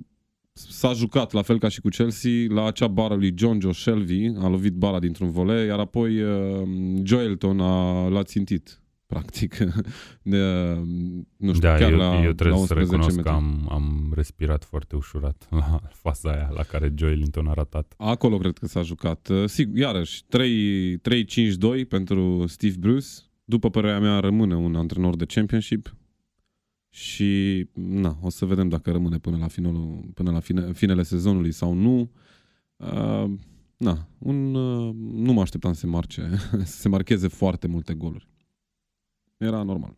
[0.52, 4.32] s-a jucat la fel ca și cu Chelsea la acea bară lui John Joe Shelby,
[4.38, 6.68] a lovit bara dintr-un volei, iar apoi uh,
[7.02, 8.80] Joelton a, l-a țintit
[9.12, 9.56] practic.
[10.22, 10.38] De,
[11.36, 13.22] nu știu, da, chiar eu, la, eu trebuie la să recunosc metri.
[13.22, 17.94] că am, am respirat foarte ușurat la faza aia la care Joelinton a ratat.
[17.96, 19.28] Acolo cred că s-a jucat.
[19.28, 23.06] Uh, sigur, iarăși, 3-5-2 pentru Steve Bruce.
[23.44, 25.96] După părerea mea, rămâne un antrenor de championship
[26.98, 31.52] și na, o să vedem dacă rămâne până la, finalul, până la fine, finele sezonului
[31.52, 32.10] sau nu.
[32.76, 33.30] Uh,
[33.76, 36.30] na, un, uh, nu mă așteptam să se marce,
[36.64, 38.28] să se marcheze foarte multe goluri.
[39.36, 39.96] Era normal.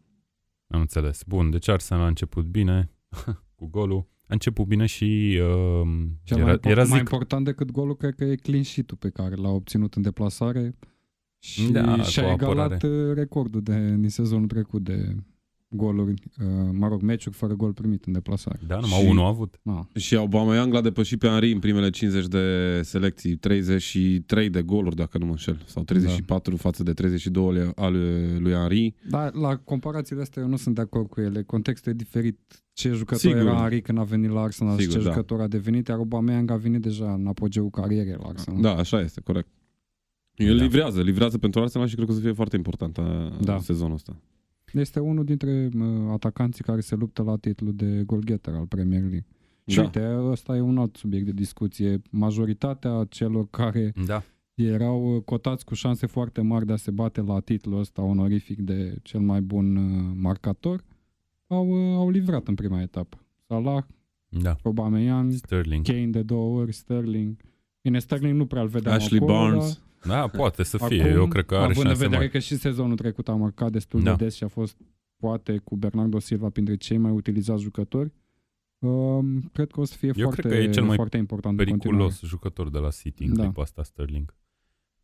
[0.67, 1.23] Am înțeles.
[1.27, 2.91] Bun, deci Arsenal a început bine
[3.59, 4.09] cu golul.
[4.23, 5.89] A început bine și uh,
[6.23, 6.91] Cel era, mai, era zic...
[6.91, 10.77] mai important decât golul cred că e clean sheet pe care l-a obținut în deplasare
[11.39, 13.13] și da, și-a egalat apărare.
[13.13, 15.17] recordul de, din sezonul trecut de
[15.73, 18.61] goluri, uh, mă rog, meciuri fără gol primit în deplasare.
[18.67, 19.61] Da, numai unul a avut.
[19.63, 19.87] Da.
[19.95, 25.19] Și Aubameyang l-a depășit pe Henry în primele 50 de selecții, 33 de goluri, dacă
[25.19, 26.57] nu mă înșel, sau 34 da.
[26.57, 27.93] față de 32 al
[28.39, 28.95] lui Henry.
[29.09, 31.43] Da, la comparațiile astea eu nu sunt de acord cu ele.
[31.43, 32.39] Contextul e diferit.
[32.73, 33.37] Ce jucător Sigur.
[33.37, 35.11] era Henry când a venit la Arsenal Sigur, și ce da.
[35.11, 38.61] jucător a devenit, iar Aubameyang a venit deja în apogeul carierei la Arsenal.
[38.61, 39.49] Da, așa este, corect.
[40.35, 40.63] El da.
[40.63, 42.99] livrează, livrează pentru Arsenal și cred că o să fie foarte important
[43.41, 43.59] da.
[43.59, 44.17] sezonul ăsta.
[44.73, 49.27] Este unul dintre uh, atacanții care se luptă la titlul de golgheter al Premier League.
[49.67, 49.83] Și da.
[49.83, 52.03] uite, ăsta e un alt subiect de discuție.
[52.11, 54.23] Majoritatea celor care da.
[54.55, 58.95] erau cotați cu șanse foarte mari de a se bate la titlul ăsta onorific de
[59.03, 60.85] cel mai bun uh, marcator
[61.47, 63.19] au, uh, au livrat în prima etapă.
[63.47, 63.83] Salah,
[64.29, 64.57] da.
[64.63, 65.85] Aubameyang, Sterling.
[65.85, 67.37] Kane de două ori, Sterling.
[67.83, 69.75] Bine, Sterling nu prea-l vedeam Ashley acolo, Barnes.
[69.75, 71.03] Dar da, poate să fie.
[71.03, 72.31] Acum, Eu cred că are având în vedere mai...
[72.31, 74.15] că și sezonul trecut a marcat destul da.
[74.15, 74.77] de des și a fost
[75.17, 78.13] poate cu Bernardo Silva printre cei mai utilizați jucători,
[78.79, 81.57] um, cred că o să fie Eu foarte, cred că e cel mai foarte important
[81.57, 83.43] periculos jucător de la City în da.
[83.43, 84.35] clipa asta, Sterling.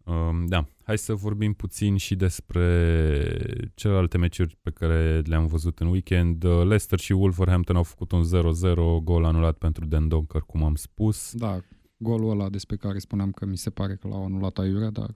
[0.04, 5.86] Um, da, hai să vorbim puțin și despre celelalte meciuri pe care le-am văzut în
[5.86, 6.44] weekend.
[6.44, 10.74] Uh, Leicester și Wolverhampton au făcut un 0-0, gol anulat pentru Den Donker, cum am
[10.74, 11.32] spus.
[11.34, 11.60] Da,
[11.96, 15.12] golul ăla despre care spuneam că mi se pare că l-au anulat aiurea, dar...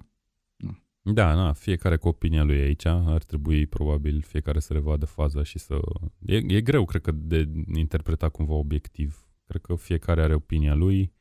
[0.57, 0.79] Nu.
[1.13, 5.59] Da, na, fiecare cu opinia lui aici, ar trebui probabil fiecare să revadă faza și
[5.59, 5.79] să...
[6.19, 9.25] E, e greu, cred că, de interpreta cumva obiectiv.
[9.47, 11.13] Cred că fiecare are opinia lui.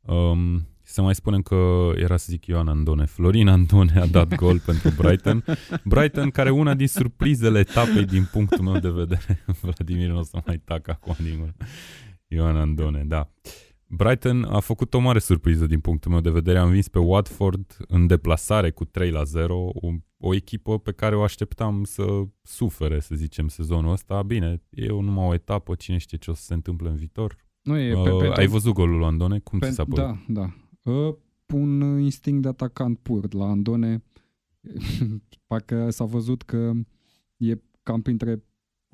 [0.00, 3.04] Um, să mai spunem că era să zic Ioan Andone.
[3.04, 5.44] Florin Andone a dat gol pentru Brighton.
[5.84, 9.44] Brighton care una din surprizele etapei din punctul meu de vedere.
[9.60, 11.54] Vladimir nu o să mai tac acum din
[12.26, 13.30] Ioan Andone, da.
[13.96, 16.58] Brighton a făcut o mare surpriză din punctul meu de vedere.
[16.58, 21.16] Am vins pe Watford în deplasare cu 3 la 0, o, o echipă pe care
[21.16, 22.04] o așteptam să
[22.42, 24.22] sufere, să zicem, sezonul ăsta.
[24.22, 27.36] Bine, e o numai o etapă, cine știe ce o să se întâmple în viitor.
[27.62, 29.38] Nu e pe, pe, uh, ai văzut golul lui Andone?
[29.38, 30.04] Cum pe, ți s-a părut?
[30.04, 30.52] Da, da.
[30.92, 31.14] Uh,
[31.52, 34.04] un instinct de atacant pur la Andone.
[35.46, 36.72] Parcă s-a văzut că
[37.36, 38.44] e cam printre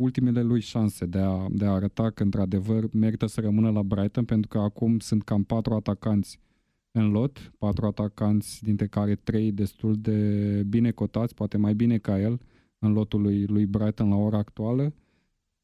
[0.00, 4.24] ultimele lui șanse de a, de a arăta că într-adevăr merită să rămână la Brighton
[4.24, 6.40] pentru că acum sunt cam patru atacanți
[6.90, 12.20] în lot, patru atacanți dintre care trei destul de bine cotați, poate mai bine ca
[12.20, 12.40] el
[12.78, 14.94] în lotul lui, lui Brighton la ora actuală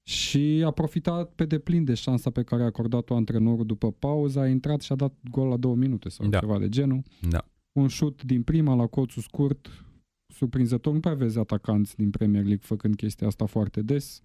[0.02, 4.48] și a profitat pe deplin de șansa pe care a acordat-o antrenorul după pauză, a
[4.48, 6.38] intrat și a dat gol la două minute sau da.
[6.38, 7.02] ceva de genul.
[7.28, 7.48] Da.
[7.72, 9.85] Un șut din prima la colțul scurt,
[10.36, 14.22] surprinzător, nu prea vezi atacanți din Premier League făcând chestia asta foarte des.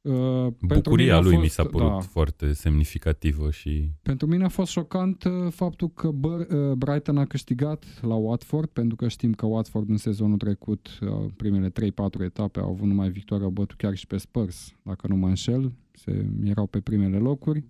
[0.00, 3.90] Uh, Bucuria lui fost, mi s-a părut da, foarte semnificativă și...
[4.02, 8.68] Pentru mine a fost șocant uh, faptul că Bur- uh, Brighton a câștigat la Watford,
[8.68, 11.72] pentru că știm că Watford în sezonul trecut, uh, primele 3-4
[12.20, 15.72] etape, au avut numai victoria, au bătut chiar și pe Spurs, dacă nu mă înșel,
[15.92, 17.64] se, erau pe primele locuri.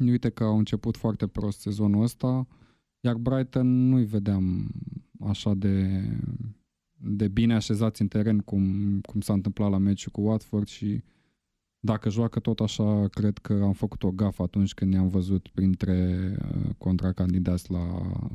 [0.00, 2.46] Uite că au început foarte prost sezonul ăsta,
[3.00, 4.70] iar Brighton nu-i vedeam
[5.20, 6.02] așa de
[7.00, 8.62] de bine așezați în teren, cum,
[9.00, 11.02] cum s-a întâmplat la meciul cu Watford și
[11.80, 16.30] dacă joacă tot așa, cred că am făcut o gafă atunci când ne-am văzut printre
[16.42, 17.86] uh, contracandidați la,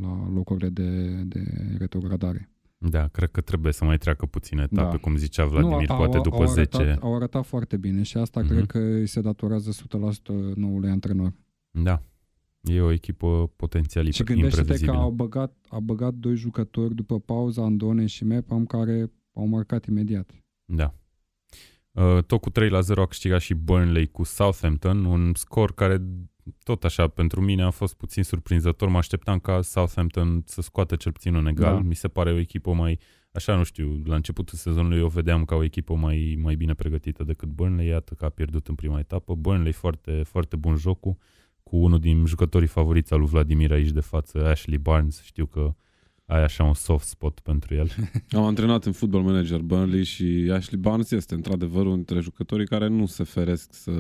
[0.02, 1.44] la locurile de, de
[1.78, 2.50] retrogradare.
[2.78, 4.98] Da, cred că trebuie să mai treacă puține etape, da.
[4.98, 6.78] cum zicea Vladimir, nu, poate au, după au 10.
[6.78, 8.48] Arătat, au arătat foarte bine și asta mm-hmm.
[8.48, 11.34] cred că îi se datorează 100% noului antrenor.
[11.70, 12.04] Da,
[12.64, 17.64] e o echipă potențial Și gândește-te că au băgat, a băgat doi jucători după pauza,
[17.64, 20.32] Andone și Mepam, care au marcat imediat.
[20.66, 20.94] Da.
[21.92, 26.02] Uh, tot cu 3 la 0 a câștigat și Burnley cu Southampton, un scor care
[26.64, 28.90] tot așa pentru mine a fost puțin surprinzător.
[28.90, 31.74] Mă așteptam ca Southampton să scoată cel puțin un egal.
[31.74, 31.80] Da.
[31.80, 33.00] Mi se pare o echipă mai,
[33.32, 37.24] așa nu știu, la începutul sezonului eu vedeam ca o echipă mai, mai bine pregătită
[37.24, 39.36] decât Burnley, iată că a pierdut în prima etapă.
[39.36, 41.18] Burnley foarte, foarte bun jocul,
[41.64, 45.22] cu unul din jucătorii favoriți al lui Vladimir aici de față, Ashley Barnes.
[45.24, 45.76] Știu că
[46.26, 47.90] ai așa un soft spot pentru el.
[48.30, 52.88] Am antrenat în Football Manager Burnley și Ashley Barnes este într-adevăr unul dintre jucătorii care
[52.88, 53.92] nu se feresc să,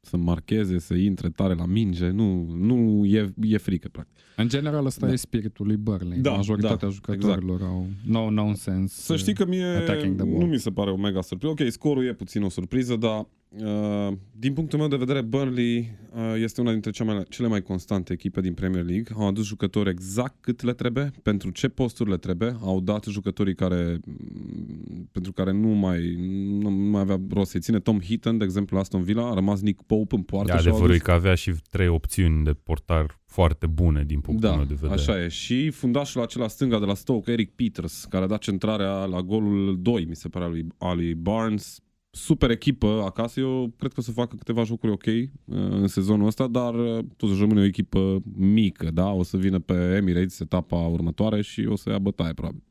[0.00, 4.24] să marcheze, să intre tare la minge, nu, nu e, e frică, practic.
[4.36, 5.12] În general, ăsta da.
[5.12, 6.18] e spiritul lui Burnley.
[6.18, 7.72] Da, Majoritatea da, jucătorilor exact.
[7.72, 9.84] au no nonsense Să știi că mie
[10.24, 11.52] nu mi se pare o mega surpriză.
[11.52, 13.26] Ok, scorul e puțin o surpriză, dar
[13.58, 15.78] Uh, din punctul meu de vedere, Burnley
[16.12, 19.06] uh, este una dintre cele mai, cele mai constante echipe din Premier League.
[19.14, 22.56] Au adus jucători exact cât le trebuie, pentru ce posturi le trebuie.
[22.60, 26.14] Au dat jucătorii care, mm, pentru care nu mai,
[26.60, 27.80] nu mai avea rost să-i ține.
[27.80, 30.52] Tom Heaton, de exemplu, Aston Villa, a rămas Nick Pope în poartă.
[30.52, 31.02] De adevărul adus...
[31.02, 34.92] că avea și trei opțiuni de portar foarte bune din punctul da, meu de vedere.
[34.92, 35.28] așa e.
[35.28, 39.82] Și fundașul acela stânga de la Stoke, Eric Peters, care a dat centrarea la golul
[39.82, 41.80] 2, mi se pare, al lui, al lui Barnes,
[42.10, 43.40] super echipă acasă.
[43.40, 47.04] Eu cred că o să facă câteva jocuri ok uh, în sezonul ăsta, dar uh,
[47.16, 49.10] totuși rămâne o echipă mică, da?
[49.10, 52.62] O să vină pe Emirates etapa următoare și o să ia bătaie, probabil.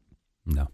[0.41, 0.71] Da.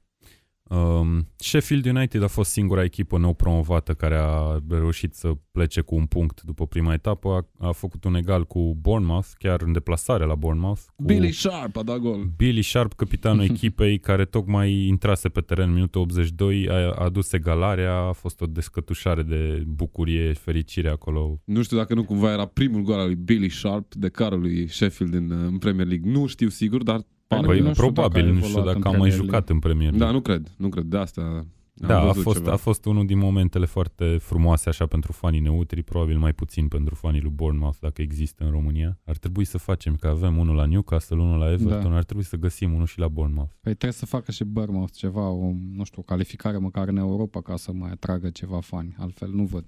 [0.70, 5.96] Um, Sheffield United a fost singura echipă nou promovată care a reușit să plece cu
[5.96, 7.48] un punct după prima etapă.
[7.60, 10.82] A, a făcut un egal cu Bournemouth, chiar în deplasare la Bournemouth.
[10.96, 12.32] Cu Billy Sharp a dat gol.
[12.38, 17.32] Billy Sharp, capitanul echipei, care tocmai intrase pe teren în minutul 82, a, a adus
[17.32, 21.42] egalarea, a fost o descătușare de bucurie, fericire acolo.
[21.44, 24.68] Nu știu dacă nu cumva era primul gol al lui Billy Sharp de carul lui
[24.68, 26.12] Sheffield în, în Premier League.
[26.12, 29.94] Nu știu sigur, dar Păi, nu probabil, nu știu dacă am mai jucat în Premier
[29.94, 30.84] Da, nu cred, nu cred.
[30.84, 31.46] De asta
[31.78, 36.18] da, a fost, a fost unul din momentele foarte frumoase așa pentru fanii neutri, probabil
[36.18, 39.00] mai puțin pentru fanii lui Bournemouth, dacă există în România.
[39.04, 41.98] Ar trebui să facem, că avem unul la Newcastle, unul la Everton, da.
[41.98, 43.52] ar trebui să găsim unul și la Bournemouth.
[43.62, 47.42] Păi trebuie să facă și Bournemouth ceva, o, nu știu, o calificare măcar în Europa
[47.42, 49.66] ca să mai atragă ceva fani, altfel nu văd.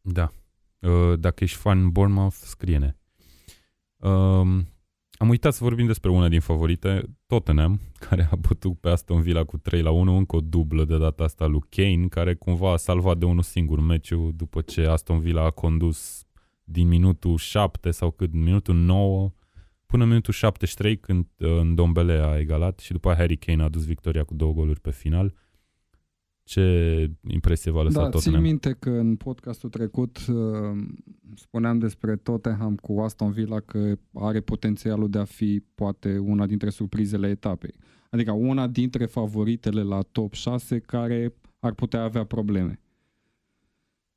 [0.00, 0.32] Da.
[0.78, 2.96] Uh, dacă ești fan Bournemouth, scrie-ne.
[5.22, 9.20] Um, am uitat să vorbim despre una din favorite, Tottenham, care a bătut pe Aston
[9.20, 12.72] Villa cu 3 la 1, încă o dublă de data asta lui Kane, care cumva
[12.72, 16.26] a salvat de unul singur meciul după ce Aston Villa a condus
[16.64, 19.32] din minutul 7 sau cât, minutul 9
[19.86, 23.84] până în minutul 73 când uh, Ndombele a egalat și după Harry Kane a adus
[23.84, 25.34] victoria cu două goluri pe final.
[26.52, 28.42] Ce impresie v-a lăsat da, Tottenham?
[28.42, 30.84] țin minte că în podcastul trecut uh,
[31.34, 36.70] spuneam despre Tottenham cu Aston Villa că are potențialul de a fi poate una dintre
[36.70, 37.74] surprizele etapei.
[38.10, 42.80] Adică una dintre favoritele la top 6 care ar putea avea probleme.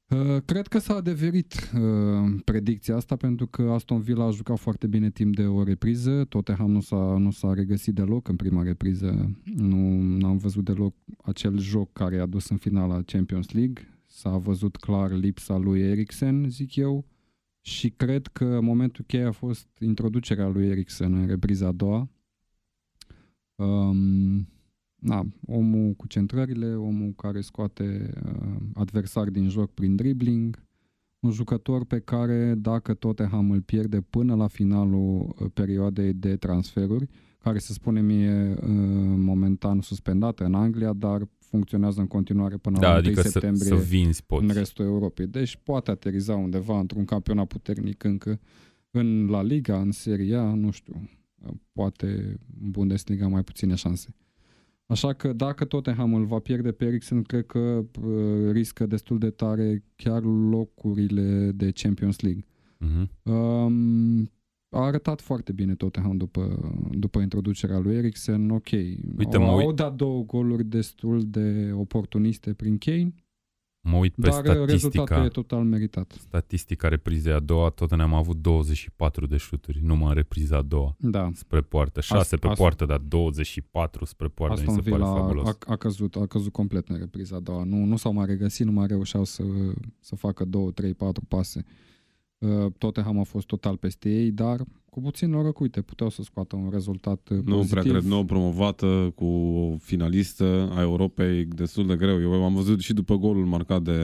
[0.09, 4.87] Uh, cred că s-a adeverit uh, predicția asta pentru că Aston Villa a jucat foarte
[4.87, 9.31] bine timp de o repriză, Tottenham nu s-a, nu s-a regăsit deloc în prima repriză,
[9.55, 14.75] nu am văzut deloc acel joc care a dus în finala Champions League, s-a văzut
[14.75, 17.05] clar lipsa lui Eriksen, zic eu,
[17.61, 22.09] și cred că momentul cheie a fost introducerea lui Eriksen în repriza a doua.
[23.55, 24.47] Um,
[25.05, 30.63] na, omul cu centrările, omul care scoate uh, adversari din joc prin dribbling,
[31.19, 37.07] un jucător pe care dacă Tottenham îl pierde până la finalul uh, perioadei de transferuri,
[37.39, 38.67] care se spune mie uh,
[39.17, 43.75] momentan suspendată în Anglia, dar funcționează în continuare până da, la adică 1 septembrie să,
[43.75, 44.43] să vinzi, poți.
[44.43, 45.27] în restul Europei.
[45.27, 48.39] Deci poate ateriza undeva într-un campionat puternic încă
[48.91, 51.09] în La Liga, în Serie A, nu știu,
[51.45, 54.15] uh, poate în Bundesliga mai puține șanse.
[54.87, 59.29] Așa că dacă Tottenham îl va pierde pe Eriksen, cred că uh, riscă destul de
[59.29, 62.45] tare chiar locurile de Champions League.
[62.79, 63.07] Uh-huh.
[63.23, 64.31] Um,
[64.69, 68.49] a arătat foarte bine Tottenham după, după introducerea lui Eriksen.
[68.49, 68.71] Ok,
[69.17, 73.13] Uite, au, au dat două goluri destul de oportuniste prin Kane.
[73.87, 76.15] Mă uit pe Dar rezultatul statistica, e total meritat.
[76.19, 80.95] statistica reprizei a doua, tot ne-am avut 24 de șuturi, numai în repriza a doua,
[80.99, 81.29] Da.
[81.33, 82.01] spre poartă.
[82.01, 85.47] 6 pe asta- poartă, dar 24 spre poartă, mi Aston se pare Villa fabulos.
[85.47, 87.63] a, a, căzut, a căzut complet în repriza a doua.
[87.63, 89.43] Nu, nu s-au mai regăsit, nu mai reușeau să,
[89.99, 91.65] să facă 2, 3, 4 pase.
[92.45, 96.55] Uh, Tottenham a fost total peste ei, dar cu puțin noroc, uite, puteau să scoată
[96.55, 97.69] un rezultat uh, Nu pozitiv.
[97.69, 102.21] prea cred, nou promovată cu o finalistă a Europei destul de greu.
[102.21, 103.99] Eu am văzut și după golul marcat de...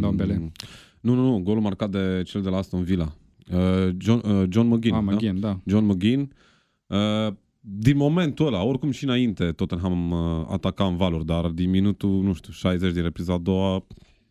[0.00, 0.52] Dombele.
[1.00, 3.14] Nu, nu, nu, golul marcat de cel de la Aston Villa.
[3.52, 4.94] Uh, John, uh, John McGinn.
[4.94, 5.12] Ah, da?
[5.12, 5.60] McGinn, da.
[5.64, 6.32] John McGinn.
[6.86, 12.22] Uh, din momentul ăla, oricum și înainte, Tottenham uh, ataca în valuri, dar din minutul,
[12.22, 13.86] nu știu, 60 din repriza a doua,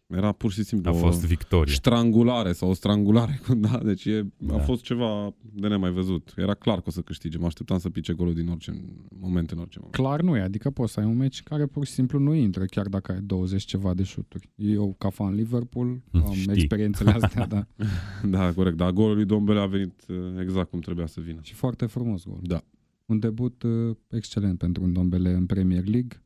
[0.08, 1.74] era pur și simplu A o fost victorie.
[1.74, 3.40] strangulare sau o strangulare.
[3.58, 4.60] Da, deci e, a Da.
[4.60, 6.34] fost ceva de nemai văzut.
[6.36, 7.38] Era clar că o să câștige.
[7.38, 8.84] Mă așteptam să pice golul din orice
[9.20, 9.96] moment în orice moment.
[9.96, 12.66] Clar nu e, adică poți să ai un meci care pur și simplu nu intră,
[12.66, 14.50] chiar dacă ai 20 ceva de șuturi.
[14.56, 16.52] Eu, ca fan Liverpool, am Știi.
[16.54, 17.68] experiențele astea, da.
[18.30, 18.78] Da, corect.
[18.78, 21.40] Dar golul lui Dombele a venit uh, exact cum trebuia să vină.
[21.42, 22.40] Și foarte frumos gol.
[22.42, 22.64] Da.
[23.06, 26.24] Un debut uh, excelent pentru un Dombele în Premier League.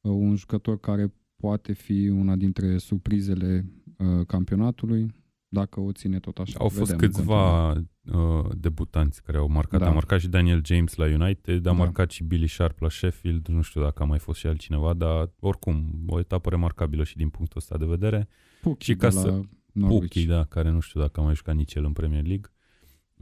[0.00, 3.64] Uh, un jucător care poate fi una dintre surprizele
[3.98, 5.06] uh, campionatului,
[5.48, 6.58] dacă o ține tot așa.
[6.58, 9.80] Au fost Vedem în câțiva uh, debutanți care au marcat.
[9.80, 9.86] Da.
[9.88, 11.72] A marcat și Daniel James la United, a Da.
[11.72, 15.30] marcat și Billy Sharp la Sheffield, nu știu dacă a mai fost și altcineva, dar
[15.40, 18.28] oricum, o etapă remarcabilă și din punctul ăsta de vedere.
[18.60, 19.40] Puki și ca de să- la
[19.72, 20.00] Norwich.
[20.00, 22.51] Puki, da, care nu știu dacă a mai jucat nici el în Premier League.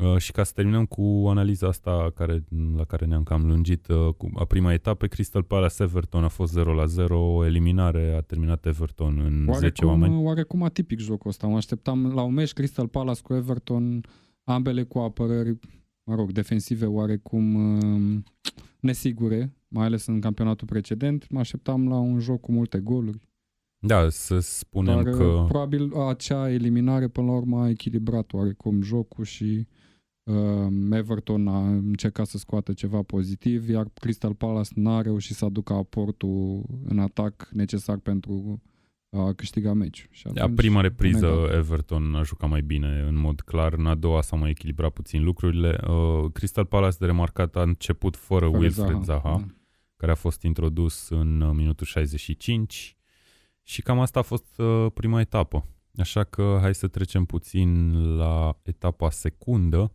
[0.01, 2.45] Uh, și ca să terminăm cu analiza asta care,
[2.77, 6.53] la care ne-am cam lungit, uh, cu a prima etapă, Crystal Palace Everton a fost
[6.53, 10.03] 0 la 0, o eliminare, a terminat Everton în 10 oameni.
[10.13, 11.47] Oarecum, oarecum atipic jocul ăsta.
[11.47, 14.01] Mă așteptam la un meci Crystal Palace cu Everton,
[14.45, 15.59] ambele cu apărări,
[16.03, 18.23] mă rog, defensive oarecum uh,
[18.81, 21.31] nesigure, mai ales în campionatul precedent.
[21.31, 23.29] Mă așteptam la un joc cu multe goluri.
[23.79, 25.23] Da, să spunem Dar că...
[25.23, 29.89] uh, probabil acea eliminare până la urmă a echilibrat oarecum jocul și uh,
[30.91, 36.65] Everton a încercat să scoată ceva pozitiv, iar Crystal Palace n-a reușit să aducă aportul
[36.85, 38.63] în atac necesar pentru
[39.11, 40.09] a câștiga meciul.
[40.11, 41.55] Și Da, atunci, prima repriză negativ.
[41.55, 45.23] Everton a jucat mai bine în mod clar, în a doua s-au mai echilibrat puțin
[45.25, 45.79] lucrurile.
[45.89, 49.47] Uh, Crystal Palace de remarcat a început fără, Fără Wilfred Zaha, Da.
[49.97, 52.97] care a fost introdus în uh, minutul 65
[53.63, 55.67] și cam asta a fost uh, prima etapă.
[55.97, 59.93] Așa că hai să trecem puțin la etapa secundă,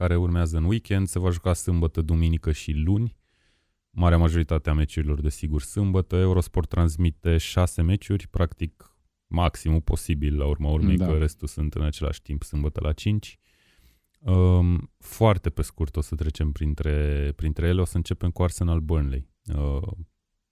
[0.00, 1.06] care urmează în weekend.
[1.06, 3.16] Se va juca sâmbătă, duminică și luni.
[3.90, 6.16] Marea majoritate a meciurilor, desigur, sâmbătă.
[6.16, 11.06] Eurosport transmite șase meciuri, practic maximul posibil la urma urmei, Da.
[11.06, 13.38] că restul sunt în același timp sâmbătă la 5.
[14.20, 17.80] Um, foarte pe scurt o să trecem printre, printre ele.
[17.80, 19.28] O să începem cu Arsenal Burnley.
[19.54, 19.92] Uh,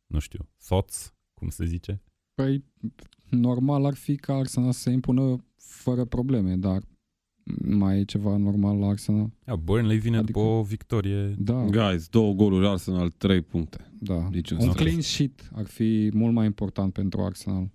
[0.07, 2.03] nu știu, thoughts, cum se zice?
[2.35, 2.65] Păi,
[3.31, 6.83] normal ar fi ca Arsenal să se impună fără probleme, dar
[7.69, 9.31] mai e ceva normal la Arsenal?
[9.47, 11.35] Ja, Burnley vine Adică- după o victorie.
[11.39, 13.91] Da, Guys, două goluri Arsenal, trei puncte.
[14.01, 14.29] da.
[14.31, 14.77] Niciun Un stres.
[14.87, 17.71] clean sheet ar fi mult mai important pentru Arsenal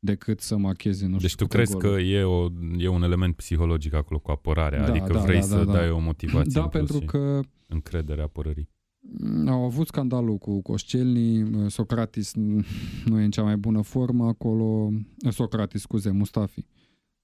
[0.00, 2.02] decât să marcheze nu știu Deci tu câte crezi goluri.
[2.04, 2.46] că e, o,
[2.78, 5.72] e un element psihologic acolo cu apărarea, Da, adică da, vrei da, să da, da.
[5.72, 8.68] dai o motivație Da, în plus pentru și că încredere apărării.
[9.20, 12.32] Mm, Au avut scandalul cu Coșcelni, Socratis
[13.08, 14.90] nu e în cea mai bună formă acolo,
[15.30, 16.64] Socratis, scuze, Mustafi.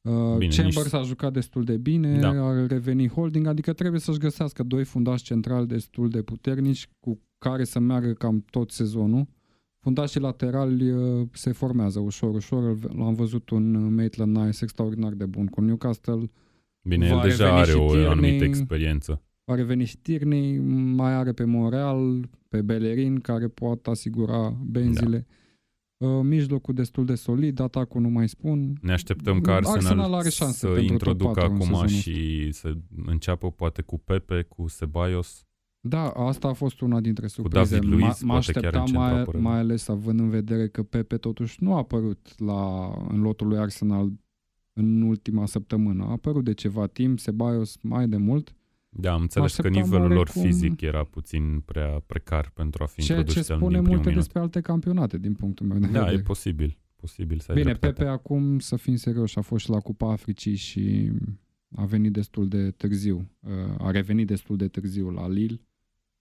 [0.04, 2.28] Uh, Bine, Chambers nici- a jucat destul de bine, Da.
[2.28, 7.64] a revenit Holding, adică trebuie să-și găsească doi fundași centrali destul de puternici cu care
[7.64, 9.26] să meargă cam tot sezonul.
[9.78, 12.62] Fundașii laterali uh, se formează ușor, ușor.
[12.68, 16.30] Îl- L-am văzut un Maitland Nice extraordinar de bun cu Newcastle.
[16.82, 18.06] Bine, Va el deja reveni are și o Tierney.
[18.06, 19.22] anumită experiență.
[19.44, 20.58] A revenit și Tierney,
[20.94, 25.26] mai are pe Montreal, pe Bellerin, care poate asigura benzile.
[25.28, 25.34] Da.
[26.22, 28.78] Mijlocul destul de solid, atacul nu mai spun.
[28.80, 31.88] Ne așteptăm ca Arsenal, Arsenal are șanse să pentru top introducă patru în acum sezonul
[31.88, 32.72] și să
[33.06, 35.44] înceapă poate cu Pepe, cu Ceballos.
[35.80, 37.74] Da, asta a fost una dintre surprize.
[37.74, 39.42] David Luiz, mă poate chiar în așteptam centru mai, apărare.
[39.42, 43.58] mai ales având în vedere că Pepe totuși nu a apărut la, în lotul lui
[43.58, 44.12] Arsenal
[44.72, 46.04] în ultima săptămână.
[46.04, 48.54] A apărut de ceva timp, Ceballos mai de mult.
[48.96, 52.86] Da, am înțeles că așteptam nivelul lor oarecum- fizic era puțin prea precar pentru a
[52.86, 54.22] fi Ceea ce introdus spune din primul multe minut.
[54.22, 56.16] despre alte campionate, din punctul meu de Da, vedere.
[56.16, 56.78] e posibil.
[56.96, 57.92] Posibil să ai Bine, dreptate.
[57.92, 61.10] Pepe acum, să fim serioși, a fost și la Cupa Africii și
[61.76, 63.30] a venit destul de târziu.
[63.40, 65.60] Uh, A revenit destul de târziu la Lille.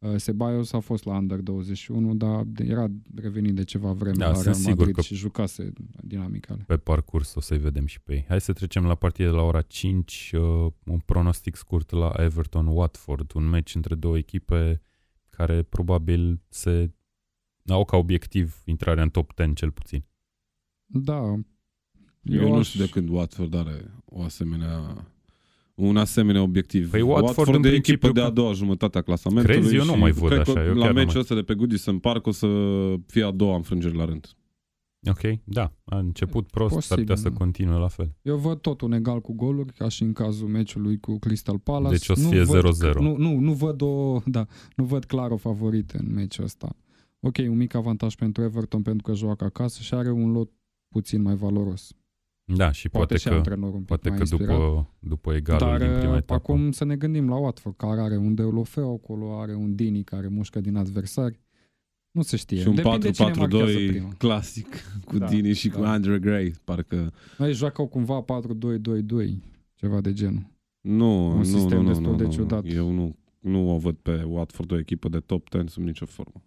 [0.04, 4.28] Uh, Ceballos a fost la Under 21, dar de- era revenit de ceva vreme Da,
[4.28, 6.64] la sunt Real sigur Madrid că- și jucase dinamicale.
[6.68, 8.26] pe parcurs o să-i vedem și pe ei.
[8.28, 13.32] Hai să trecem la partida de la ora 5, uh, un pronostic scurt la Everton-Watford,
[13.36, 14.82] un meci între două echipe
[15.30, 16.94] care probabil se
[17.68, 20.06] au ca obiectiv intrarea în top 10 cel puțin.
[20.86, 21.18] Da.
[22.22, 25.08] Eu, eu nu aș- știu de când Watford are o asemenea
[25.76, 26.90] un asemenea obiectiv.
[26.90, 29.76] Păi Watford, în e echipă principiu, de a doua jumătate a clasamentului Crezi?
[29.76, 31.36] Eu nu și mai văd cred așa, că eu la chiar nu meciul mai- ăsta
[31.36, 32.48] de pe Goodison Park o să
[33.08, 34.28] fie a doua înfrângere la rând.
[35.10, 35.72] Ok, da.
[35.86, 37.36] A început prost, s-ar Posibil, putea să da.
[37.38, 38.16] continue la fel.
[38.22, 41.96] Eu văd tot un egal cu goluri, ca și în cazul meciului cu Crystal Palace.
[41.96, 42.94] Deci o să Nu fie văd 0-0.
[42.94, 44.46] că- Nu, nu, nu văd o, da,
[44.76, 46.76] nu văd clar o favorită în meciul ăsta.
[47.20, 50.52] Ok, un mic avantaj pentru Everton pentru că joacă acasă și are un lot
[50.90, 51.92] puțin mai valoros.
[52.46, 54.56] Da, și Poate, poate, și că, antrenorul un pic poate mai că inspirat.
[54.58, 56.34] după, după egalul Dar din prima uh, etapă.
[56.34, 60.28] acum să ne gândim la Watford, care are un Deulofeu acolo, are un Dini care
[60.28, 61.40] mușcă din adversari.
[62.12, 62.60] Nu se știe.
[62.62, 64.14] Și un Depinde cine marchează 4-4-2 prima.
[64.18, 64.68] clasic
[65.08, 65.92] cu Da, Dini și cu da.
[65.92, 66.54] Andre Gray.
[66.64, 69.34] Parcă Noi joacă cumva 4-2-2-2,
[69.76, 70.46] ceva de genul.
[70.82, 72.30] nu, Un nu, sistem nu, nu, destul nu, de nu.
[72.32, 72.64] ciudat.
[72.66, 76.44] Eu nu, nu o văd pe Watford o echipă de top 10 sub nicio formă.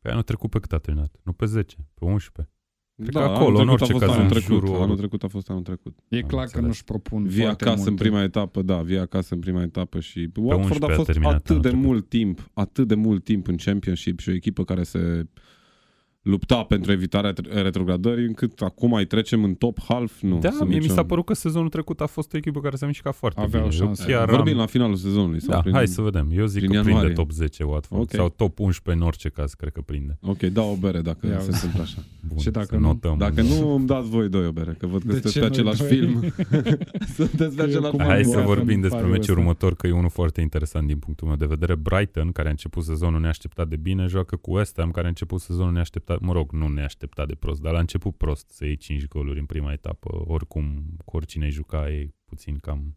[0.00, 1.16] Pe anul trecut pe cât a terminat?
[1.22, 2.54] Nu pe 10, pe 11.
[3.02, 4.66] Cred că Da, acolo, anul în trecut orice a fost caz, anul în trecut.
[4.68, 5.96] jurul- Anul trecut a fost anul trecut.
[6.08, 6.66] E Am clar că înțeles.
[6.66, 7.90] nu-și propun Vii foarte acasă multe.
[7.90, 11.06] în prima etapă, da, vii acasă în prima etapă și Watford 11 a a fost
[11.10, 11.86] terminat atât anul de trecut.
[11.86, 15.26] mult timp, atât de mult timp în Championship și o echipă care se
[16.22, 20.38] lupta pentru evitarea tre- retrogradării, încât acum mai trecem în top half, nu.
[20.38, 22.76] da, sub mie mi nicio- s-a părut că sezonul trecut a fost o echipă care
[22.76, 23.74] s-a mișcat foarte Aveau bine.
[23.76, 24.10] șanse.
[24.10, 24.58] Eu chiar Vorbim am...
[24.58, 25.40] la finalul sezonului.
[25.40, 25.72] sau Da, prin...
[25.72, 26.28] hai să vedem.
[26.32, 27.14] Eu zic prin că prinde ianuarie.
[27.14, 28.02] top 10 Watford.
[28.02, 28.10] Ok.
[28.10, 30.18] Sau top 11 în orice caz, cred că prinde.
[30.22, 31.54] Ok, da o bere dacă Ia se uite.
[31.54, 31.98] întâmplă așa.
[32.28, 32.80] Bun, Și dacă să nu?
[32.80, 33.18] notăm.
[33.18, 35.46] Dacă nu, îmi dați voi doi o bere, că văd că De sunteți ce pe
[35.46, 35.88] noi același doi?
[35.88, 36.20] film.
[37.18, 38.08] sunteți pe Eu același cum film.
[38.10, 39.40] Hai am să luat vorbim în despre pariul meciul ăsta.
[39.40, 41.74] următor, că e unul foarte interesant din punctul meu de vedere.
[41.74, 45.40] Brighton, care a început sezonul neașteptat de bine, joacă cu West Ham, care a început
[45.40, 49.06] sezonul neașteptat, mă rog, nu neașteptat de prost, dar a început prost să iei 5
[49.06, 50.22] goluri în prima etapă.
[50.26, 52.96] Oricum, cu oricine juca e puțin cam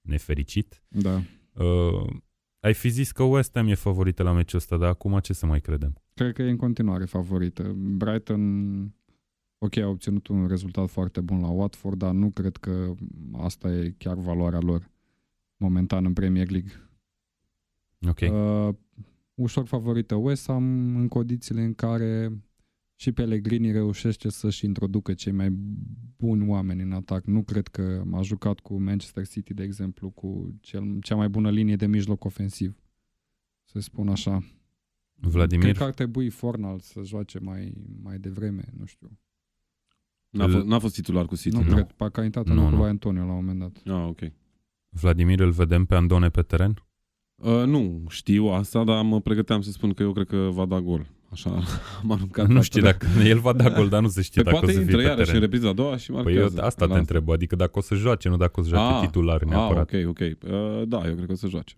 [0.00, 0.82] nefericit.
[0.88, 1.22] Da.
[1.64, 2.06] Uh,
[2.60, 5.46] ai fi zis că West Ham e favorită la meciul ăsta, dar acum ce să
[5.46, 6.02] mai credem?
[6.14, 7.72] Cred că e în continuare favorită.
[7.76, 8.42] Brighton,
[9.58, 12.94] ok, a obținut un rezultat foarte bun la Watford, dar nu cred că
[13.32, 14.90] asta e chiar valoarea lor
[15.56, 16.72] momentan în Premier League.
[18.08, 18.20] Ok.
[18.20, 18.74] Uh,
[19.42, 22.32] ușor favorită West Ham în condițiile în care
[22.94, 25.50] și Pellegrini reușește să-și introducă cei mai
[26.16, 27.24] buni oameni în atac.
[27.24, 31.50] Nu cred că a jucat cu Manchester City, de exemplu, cu cel, cea mai bună
[31.50, 32.76] linie de mijloc ofensiv.
[33.64, 34.42] Să spun așa.
[35.14, 35.64] Vladimir?
[35.64, 37.72] Cred că ar trebui Fornal să joace mai,
[38.02, 39.18] mai devreme, nu știu.
[40.30, 41.56] N-a, fost, n-a fost titular cu City.
[41.56, 41.72] Nu, Nu.
[41.72, 42.78] cred, parcă a intrat Nu, în locul nu.
[42.80, 43.94] lui Antonio la un moment dat.
[43.94, 44.20] Ah, ok.
[44.88, 46.82] Vladimir îl vedem pe Andone pe teren?
[47.42, 50.80] Uh, nu știu asta, dar mă pregăteam să spun că eu cred că va da
[50.80, 51.06] gol.
[51.30, 51.50] Așa
[52.02, 52.48] am aruncat.
[52.48, 52.96] nu pe știu asta.
[53.06, 54.90] dacă el va da gol, dar nu se știe Păi dacă o poate să fie
[54.90, 55.40] intră pe iarăși în teren.
[55.50, 56.56] repriza a doua și Păi marchează.
[56.58, 58.94] eu asta La te întreb, adică dacă o să joace, nu dacă o să joace
[58.94, 59.92] Ah, titular Ah, neapărat.
[59.94, 60.18] ok, ok.
[60.18, 61.74] Uh, da, eu cred că o să joace.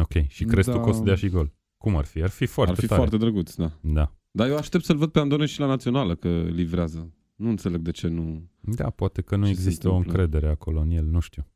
[0.00, 0.26] ok.
[0.28, 0.74] Și crezi Da.
[0.74, 1.52] tu că o să dea și gol?
[1.78, 2.22] Cum ar fi?
[2.22, 3.00] Ar fi foarte Ar fi tare.
[3.00, 3.70] foarte drăguț, da.
[3.80, 4.12] Da.
[4.30, 7.12] Dar eu aștept să-l văd pe Andone și la națională că livrează.
[7.36, 8.42] Nu înțeleg de ce nu.
[8.60, 10.20] Da, poate că nu Ce se există o întâmplă?
[10.22, 11.46] încredere acolo în el, nu știu.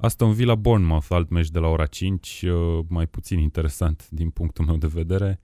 [0.00, 4.30] Asta în Villa Bournemouth, alt meci de la ora 5, uh, mai puțin interesant din
[4.30, 5.40] punctul meu de vedere.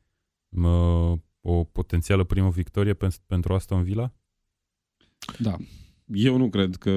[0.49, 4.15] Uh, O potențială primă victorie pen- pentru Aston Villa?
[5.39, 5.57] Da,
[6.07, 6.91] Eu nu cred că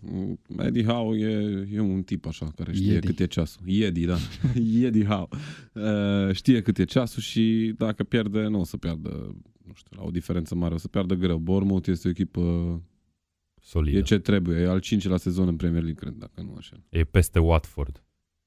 [0.00, 3.08] mm, Eddie Howe e, e un tip așa care știe Eddie.
[3.08, 3.62] cât e ceasul.
[3.66, 4.16] Eddie, da.
[4.86, 5.28] Eddie Howe.
[5.72, 10.02] Uh, știe cât e ceasul și dacă pierde, nu o să piardă, nu știu, la
[10.04, 11.38] o diferență mare, o să piardă greu.
[11.38, 12.40] Bournemouth este o echipă,
[13.66, 13.98] Solidă.
[13.98, 16.76] e ce trebuie, e al cincilea sezon în Premier League, cred, dacă nu așa.
[16.88, 18.02] E peste Watford.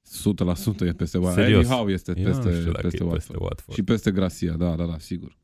[0.07, 1.43] 100% e peste Watford.
[1.43, 1.63] Serios?
[1.63, 3.13] Eddie Howe este Eu peste, nu știu dacă peste, e Watford.
[3.25, 3.77] peste Watford.
[3.77, 5.37] Și peste Gracia, da, da, da, sigur.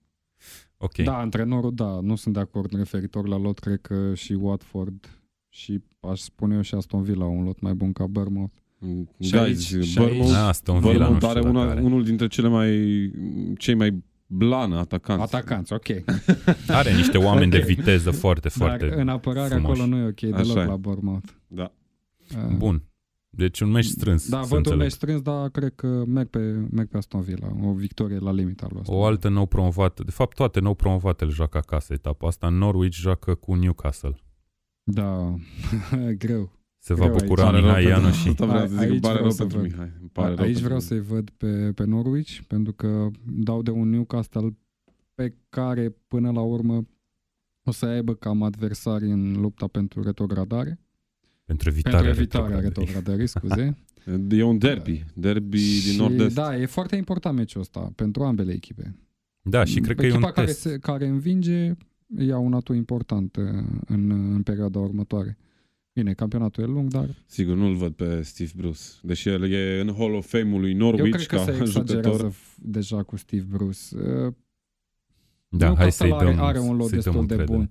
[0.77, 0.97] Ok.
[0.97, 5.19] Da, antrenorul, da, nu sunt de acord referitor la lot, cred că și Watford
[5.49, 8.53] și aș spune eu și Aston Villa au un lot mai bun ca Bournemouth.
[9.19, 11.69] Și Și Guys, aici- și Bournemouth, Da, Aston Villa nu Bournemouth știu are dacă una,
[11.71, 11.81] are.
[11.81, 12.69] unul dintre cele mai,
[13.57, 14.03] cei mai
[14.33, 15.35] blană atacanți.
[15.35, 15.87] Atacanți, ok.
[16.67, 17.63] Are niște oameni de Ok.
[17.63, 19.81] viteză foarte, Dar foarte în apărare frumoși.
[19.81, 20.65] acolo nu e ok deloc Așa e.
[20.65, 21.27] la Bournemouth.
[21.47, 21.71] Da.
[22.35, 22.83] Uh, Bun.
[23.35, 24.79] Deci un meci strâns, Da, să văd un înțeleg.
[24.79, 26.39] meci strâns, dar cred că merg pe,
[26.71, 27.47] merg pe Aston Villa.
[27.63, 31.31] O victorie la limita lui Aston O altă nou promovată, de fapt toate nou promovatele
[31.31, 32.49] joacă acasă etapa asta.
[32.49, 34.15] Norwich joacă cu Newcastle.
[34.83, 35.33] Da,
[36.17, 36.51] greu.
[36.85, 38.27] Se va Greu bucura Pare rău Mihai pentru- Ianu și...
[38.27, 39.67] Asta vreau să zic, Aici îmi pare vreau rău să pentru văd.
[39.71, 39.91] Mihai.
[39.99, 40.97] Îmi pare rău Aici pentru vreau Mihai.
[41.05, 44.57] să-i văd pe, pe Norwich, pentru că dau de un Newcastle
[45.15, 46.87] pe care până la urmă
[47.63, 50.79] o să aibă cam adversari în lupta pentru retrogradare.
[51.45, 52.85] Pentru evitarea, pentru evitarea retrogradării.
[52.85, 53.77] retrogradării, scuze.
[54.37, 55.05] E un derby.
[55.13, 56.35] Derby din Și nord-est.
[56.35, 58.95] Da, e foarte important meciul ăsta pentru ambele echipe.
[59.41, 60.59] Da, și cred că e Echipa un care, test.
[60.59, 61.71] se, care învinge
[62.17, 63.43] ia un atu important uh,
[63.85, 65.37] în, în perioada următoare.
[65.93, 68.79] Bine, campionatul e lung, dar Sigur, nu-l văd pe Steve Bruce.
[69.01, 72.09] Deși el e în Hall of Fame-ul lui eu Norwich cred că ca se exagerează
[72.09, 72.31] jucător.
[72.31, 73.79] f- deja cu Steve Bruce.
[73.95, 74.33] Uh,
[75.49, 77.57] Da, hai Newcastle să-i are, dăm, are un lot să-i dăm destul de încredere.
[77.57, 77.69] bun.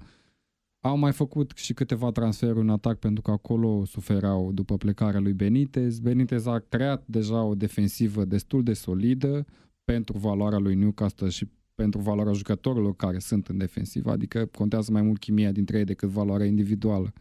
[0.81, 5.33] Au mai făcut și câteva transferuri în atac pentru că acolo suferau după plecarea lui
[5.33, 5.99] Benitez.
[5.99, 9.47] Benitez a creat deja o defensivă destul de solidă
[9.85, 15.03] pentru valoarea lui Newcastle și pentru valoarea jucătorilor care sunt în defensivă, adică contează mai
[15.03, 17.12] mult chimia dintre ei decât valoarea individuală.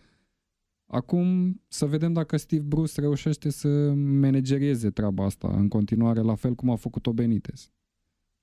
[0.94, 6.54] Acum să vedem dacă Steve Bruce reușește să managerieze treaba asta în continuare, la fel
[6.56, 7.72] cum a făcut-o Benitez.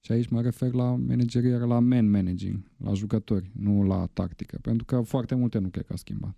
[0.00, 4.84] Și aici mă refer la manageriere, la man managing, la jucători, nu la tactică, pentru
[4.84, 6.36] că foarte multe nu cred că a schimbat.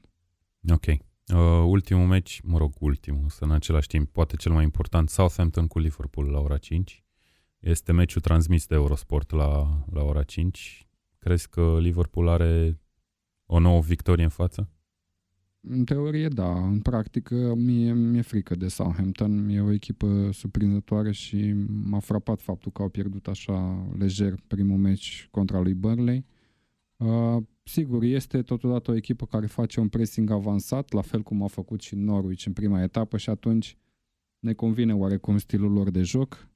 [0.68, 0.86] Ok.
[0.86, 0.98] Uh,
[1.66, 5.78] ultimul meci, mă rog, ultimul, să în același timp, poate cel mai important, Southampton cu
[5.78, 7.04] Liverpool la ora 5.
[7.58, 10.86] Este meciul transmis de Eurosport la, la ora 5.
[11.18, 12.80] Crezi că Liverpool are
[13.46, 14.70] o nouă victorie în față?
[15.60, 16.66] În teorie, da.
[16.66, 19.48] În practică, mie mi-e frică de Southampton.
[19.48, 21.52] E o echipă surprinzătoare și
[21.84, 26.24] m-a frapat faptul că au pierdut așa lejer primul meci contra lui Burnley.
[26.96, 31.46] Uh, sigur, este totodată o echipă care face un pressing avansat, la fel cum a
[31.46, 33.76] făcut și Norwich în prima etapă și atunci
[34.38, 36.48] ne convine oarecum stilul lor de joc.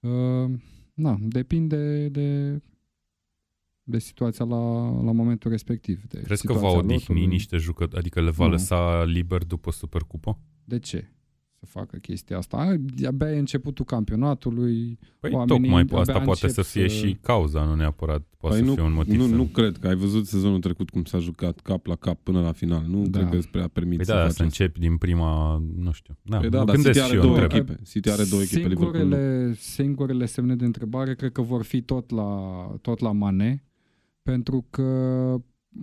[0.00, 0.52] Uh,
[0.94, 2.60] na, depinde de
[3.84, 6.04] de situația la, la momentul respectiv.
[6.08, 7.26] De Crezi că va odihni lotului.
[7.26, 8.50] niște jucători, adică le va nu.
[8.50, 10.38] lăsa liber după Supercupă?
[10.64, 11.08] De ce?
[11.58, 12.76] Să facă chestia asta.
[13.06, 14.98] Abia e începutul campionatului.
[15.20, 16.94] Păi tocmai asta poate să fie să...
[16.94, 19.20] și cauza, nu neapărat poate păi să nu, fie un motiv.
[19.20, 19.34] Nu, să...
[19.34, 22.52] nu cred că ai văzut sezonul trecut cum s-a jucat cap la cap până la
[22.52, 22.84] final.
[22.88, 23.18] Nu da.
[23.18, 26.18] cred că îți prea permit păi să da, faci să începi din prima, nu știu.
[26.22, 27.80] Da, păi da, dar City are două echipe.
[27.88, 28.68] City are două echipe.
[28.68, 32.30] Singurele, singurele semne de întrebare cred că vor fi tot la,
[32.80, 33.64] tot la Mane
[34.24, 34.82] pentru că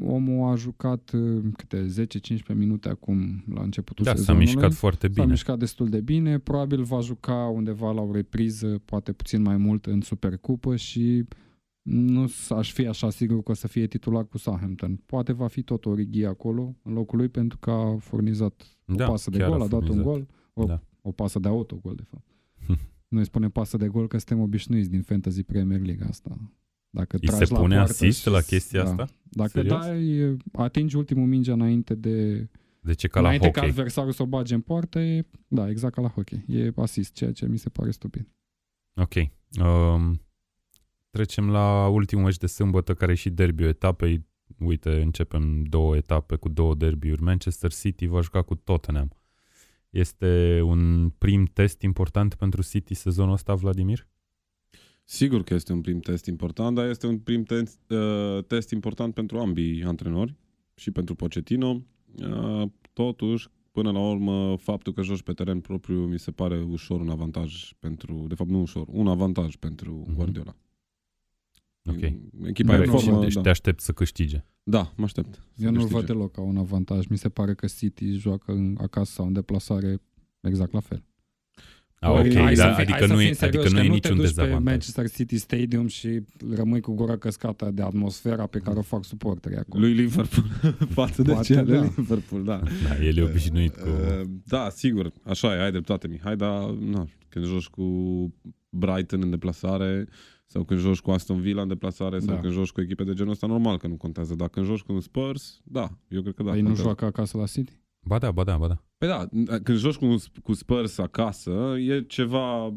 [0.02, 1.86] omul a jucat uh, câte
[2.54, 4.48] 10-15 minute acum la începutul da, sezonului.
[4.48, 5.22] s-a mișcat foarte bine.
[5.22, 9.58] S-a mișcat destul de bine, probabil va juca undeva la o repriză, poate puțin mai
[9.58, 11.26] mult în Supercupă și
[11.82, 14.96] nu aș fi așa sigur că o să fie titular cu Southampton.
[15.06, 19.06] Poate va fi tot o righie acolo în locul lui pentru că a furnizat da,
[19.06, 20.82] o pasă de gol, a, a dat un gol, o, da.
[21.02, 22.26] o pasă de autogol de fapt.
[23.08, 26.38] Noi spunem pasă de gol că suntem obișnuiți din Fantasy Premier League asta.
[26.94, 28.90] Dacă Îi se pune asist la chestia da.
[28.90, 29.08] asta?
[29.24, 29.86] Dacă Serios?
[29.86, 32.48] dai, atingi ultimul minge înainte de...
[32.80, 33.62] De ce ca la înainte hockey?
[33.62, 36.46] ca adversarul să o bage în poartă, e, da, exact ca la hockey.
[36.48, 38.28] E asist, ceea ce mi se pare stupid.
[38.96, 39.14] Ok.
[39.62, 40.22] Um,
[41.10, 44.30] trecem la ultimul meci de sâmbătă, care e și derbiul etapei.
[44.60, 47.22] Uite, începem două etape cu două derbiuri.
[47.22, 49.12] Manchester City va juca cu Tottenham.
[49.90, 54.08] Este un prim test important pentru City sezonul ăsta, Vladimir?
[55.12, 59.14] Sigur că este un prim test important, dar este un prim test, uh, test important
[59.14, 60.36] pentru ambii antrenori
[60.76, 61.82] și pentru Pochettino.
[62.16, 67.00] Uh, totuși, până la urmă, faptul că joci pe teren propriu mi se pare ușor
[67.00, 70.16] un avantaj pentru, de fapt nu ușor, un avantaj pentru mm-hmm.
[70.16, 70.56] Guardiola.
[71.86, 72.14] Ok.
[72.44, 73.42] Echipa e formă, deci da.
[73.42, 74.46] te aștept să câștige.
[74.64, 75.44] Da, mă aștept.
[75.56, 77.06] Eu nu-l văd deloc ca un avantaj.
[77.06, 80.02] Mi se pare că City joacă în, acasă sau în deplasare
[80.42, 81.04] exact la fel.
[82.04, 84.64] Ah, ok, hai da, adică, adică nu e, adică nu e niciun dezavantaj.
[84.64, 86.22] pe Manchester City Stadium și
[86.56, 89.84] rămâi cu gura căscată de atmosfera pe care o fac suporterii acolo.
[89.84, 90.46] Lui Liverpool,
[91.00, 91.82] față de cea da.
[91.82, 92.62] Liverpool, da.
[92.88, 93.88] Da, el e obișnuit cu...
[93.88, 97.84] Uh, da, sigur, așa e, ai dreptate, Mihai, dar na, când joci cu
[98.70, 100.08] Brighton în deplasare
[100.46, 102.40] sau când joci cu Aston Villa în deplasare sau da.
[102.40, 104.36] când joci cu echipe de genul ăsta, normal că nu contează.
[104.36, 106.52] Dar când joci cu un Spurs, da, eu cred că da.
[106.52, 107.80] Păi nu joacă acasă la City?
[108.00, 108.84] Ba da, ba da, ba da.
[109.02, 109.28] Păi da,
[109.64, 111.52] când joci cu, cu Spurs acasă,
[111.88, 112.74] e ceva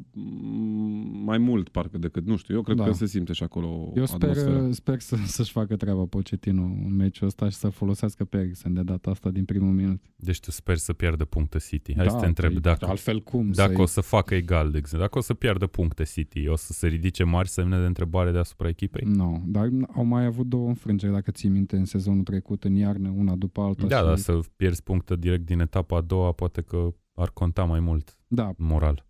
[1.24, 2.84] mai mult parcă decât, nu știu, eu cred da.
[2.84, 4.70] că se simte și acolo Eu sper, atmosfera.
[4.70, 8.82] sper să, să-și facă treaba Pochettino în meciul ăsta și să folosească pe Eriksen de
[8.82, 10.02] data asta din primul minut.
[10.16, 11.94] Deci tu sper să piardă puncte City.
[11.96, 14.78] Hai da, să te întreb păi, dacă, altfel cum dacă o să facă egal, de
[14.78, 18.30] exemplu, dacă o să piardă puncte City, o să se ridice mari semne de întrebare
[18.30, 19.06] deasupra echipei?
[19.06, 22.74] Nu, no, dar au mai avut două înfrângeri, dacă ții minte, în sezonul trecut, în
[22.74, 23.86] iarnă, una după alta.
[23.86, 24.04] Da, și...
[24.04, 28.16] dar să pierzi puncte direct din etapa a doua, poate că ar conta mai mult
[28.26, 28.54] da.
[28.56, 29.06] moral.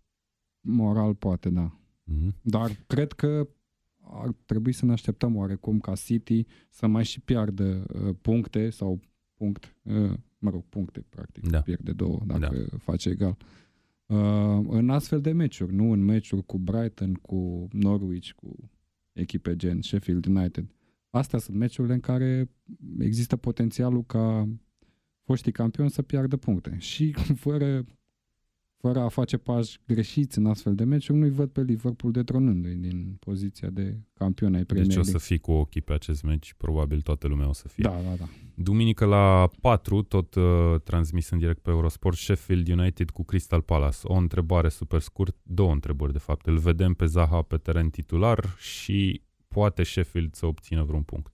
[0.61, 1.79] Moral poate, da.
[2.11, 2.41] Mm-hmm.
[2.41, 3.47] Dar cred că
[4.01, 8.99] ar trebui să ne așteptăm oarecum ca City să mai și piardă uh, puncte sau
[9.33, 11.61] punct, uh, mă rog, puncte, practic, da.
[11.61, 12.77] pierde două dacă da.
[12.77, 13.37] face egal.
[14.05, 18.55] Uh, în astfel de meciuri, nu în meciuri cu Brighton, cu Norwich, cu
[19.13, 20.65] echipe gen Sheffield United.
[21.09, 22.49] Astea sunt meciurile în care
[22.99, 24.47] există potențialul ca
[25.25, 26.75] foștii campioni să piardă puncte.
[26.79, 27.85] Și fără,
[28.77, 33.15] fără a face pași greșiți în astfel de meciuri, nu-i văd pe Liverpool detronându-i din
[33.19, 37.01] poziția de campion ai Premier Deci o să fii cu ochii pe acest meci, probabil
[37.01, 37.83] toată lumea o să fie.
[37.83, 38.25] Da, da, da.
[38.55, 40.43] Duminică la 4, tot uh,
[40.83, 43.97] transmis în direct pe Eurosport, Sheffield United cu Crystal Palace.
[44.03, 46.45] O întrebare super scurt, două întrebări de fapt.
[46.45, 51.33] Îl vedem pe Zaha pe teren titular și poate Sheffield să obțină vreun punct.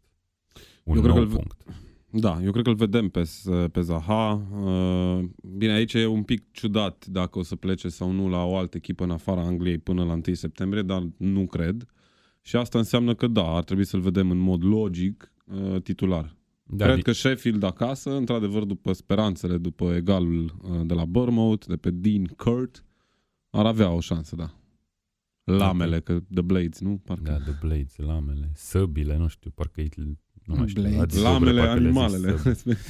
[0.83, 1.65] Un Eu nou cred că punct
[2.11, 3.29] Da, eu cred că îl vedem pe,
[3.71, 4.47] pe Zaha.
[4.63, 8.57] Uh, bine, aici e un pic ciudat dacă o să plece sau nu la o
[8.57, 11.85] altă echipă în afara Angliei până la 1 septembrie, dar nu cred.
[12.41, 16.35] Și asta înseamnă că da, ar trebui să-l vedem în mod logic uh, titular.
[16.63, 21.75] Da, cred că Sheffield acasă, într-adevăr, după speranțele, după egalul uh, de la Bournemouth, de
[21.75, 22.85] pe Dean Kurt,
[23.49, 24.55] ar avea o șansă, da.
[25.43, 26.97] Lamele, că The Blades, nu?
[26.97, 27.31] Parcă.
[27.31, 29.81] Da, The Blades, lamele, săbile, nu știu, parcă
[30.45, 30.81] nu mai știu.
[30.81, 31.21] Blades.
[31.21, 32.35] Lamele, animalele.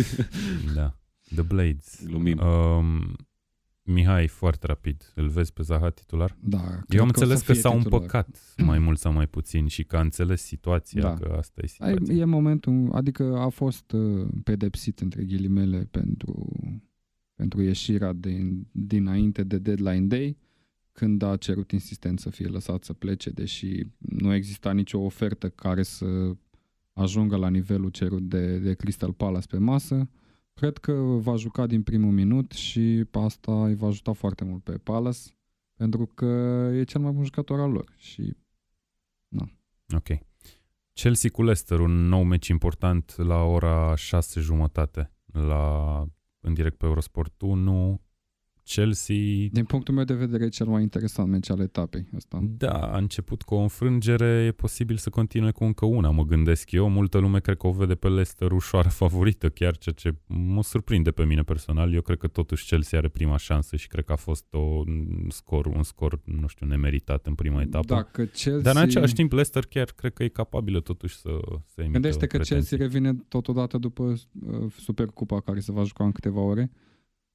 [0.76, 0.98] da,
[1.36, 2.04] The Blades.
[2.08, 2.40] Lumim.
[2.40, 3.16] Um,
[3.84, 6.38] Mihai, foarte rapid, îl vezi pe Zaha titular?
[6.40, 6.80] Da.
[6.88, 10.42] Eu am înțeles că s-a împăcat mai mult sau mai puțin și că a înțeles
[10.42, 11.14] situația, da.
[11.14, 12.16] că asta e situația.
[12.16, 16.50] E momentul, adică a fost uh, pedepsit între ghilimele pentru,
[17.36, 20.38] pentru ieșirea din, dinainte de deadline day
[20.92, 25.84] când a cerut insistent să fie lăsat să plece, deși nu exista nicio ofertă care
[25.84, 26.06] să
[26.94, 30.10] ajungă la nivelul cerut de, de Crystal Palace pe masă.
[30.54, 34.72] Cred că va juca din primul minut și asta îi va ajuta foarte mult pe
[34.72, 35.20] Palace,
[35.74, 36.26] pentru că
[36.74, 37.94] e cel mai bun jucător al lor.
[37.98, 38.36] Și,
[39.28, 39.50] na.
[39.96, 40.08] Ok.
[40.94, 46.06] Chelsea cu Leicester, un nou meci important la ora 6 jumătate la,
[46.40, 48.02] în direct pe Eurosport 1.
[48.64, 49.16] Chelsea...
[49.52, 52.40] Din punctul meu de vedere, e cel mai interesant meci al etapei ăsta.
[52.58, 56.72] Da, a început cu o înfrângere, e posibil să continue cu încă una, mă gândesc
[56.72, 56.90] eu.
[56.90, 61.12] Multă lume cred că o vede pe Leicester ușoară favorită, chiar ceea ce mă surprinde
[61.12, 61.94] pe mine personal.
[61.94, 65.30] Eu cred că totuși Chelsea are prima șansă și cred că a fost o, un
[65.30, 67.94] scor, un scor, nu știu, nemeritat în prima etapă.
[67.94, 68.62] Dacă Chelsea...
[68.62, 71.30] Dar în același timp Leicester chiar cred că e capabilă totuși să,
[71.66, 76.12] să emită Gândește că Chelsea revine totodată după uh, Supercupa care se va juca în
[76.12, 76.72] câteva ore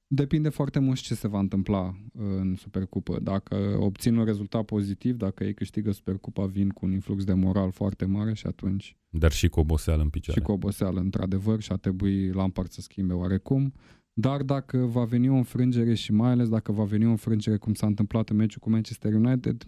[0.08, 3.18] Depinde foarte mult ce se va întâmpla uh, în Supercupă.
[3.22, 7.70] Dacă obțin un rezultat pozitiv, dacă ei câștigă Supercupa, vin cu un influx de moral
[7.70, 8.96] foarte mare și atunci...
[9.08, 10.40] Dar și cu oboseală în picioare.
[10.40, 13.72] Și cu oboseală, într-adevăr, și a trebui Lampard să schimbe oarecum.
[14.12, 17.74] Dar dacă va veni o înfrângere și mai ales dacă va veni o înfrângere cum
[17.74, 19.66] s-a întâmplat în meciul cu Manchester United,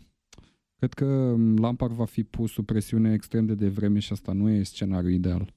[0.77, 4.63] cred că Lampard va fi pus sub presiune extrem de devreme și asta nu e
[4.63, 5.55] scenariul ideal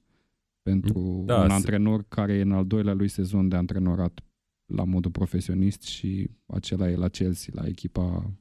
[0.62, 4.20] pentru da, un antrenor care e în al doilea lui sezon de antrenorat
[4.74, 8.32] la modul profesionist și acela e la Chelsea, la echipa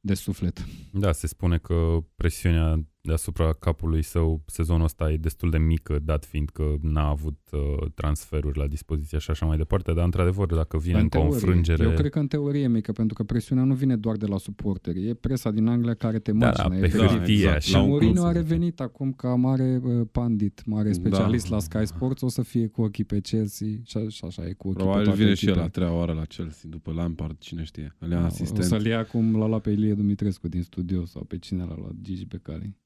[0.00, 0.66] de suflet.
[0.92, 6.24] Da, se spune că presiunea deasupra capului său sezonul ăsta e destul de mică, dat
[6.24, 10.78] fiind că n-a avut uh, transferuri la dispoziție și așa mai departe, dar într-adevăr, dacă
[10.78, 11.84] vine în, în înfrângere...
[11.84, 14.38] Eu cred că în teorie e mică, pentru că presiunea nu vine doar de la
[14.38, 16.68] suporteri, e presa din Anglia care te macină.
[16.68, 17.62] Da, da, pe hârtie, exact.
[17.62, 20.94] Și Mourinho a revenit acum ca mare uh, pandit, mare da.
[20.94, 21.54] specialist da.
[21.54, 24.68] la Sky Sports, o să fie cu ochii pe Chelsea și, și așa e cu
[24.68, 27.96] ochii Probabil pe vine și el la treia oară la Chelsea, după Lampard, cine știe.
[28.08, 28.58] da, asistent.
[28.58, 31.76] O să-l ia cum l-a luat pe Ilie Dumitrescu din studio sau pe cine l-a
[31.78, 32.76] luat, Gigi Becali.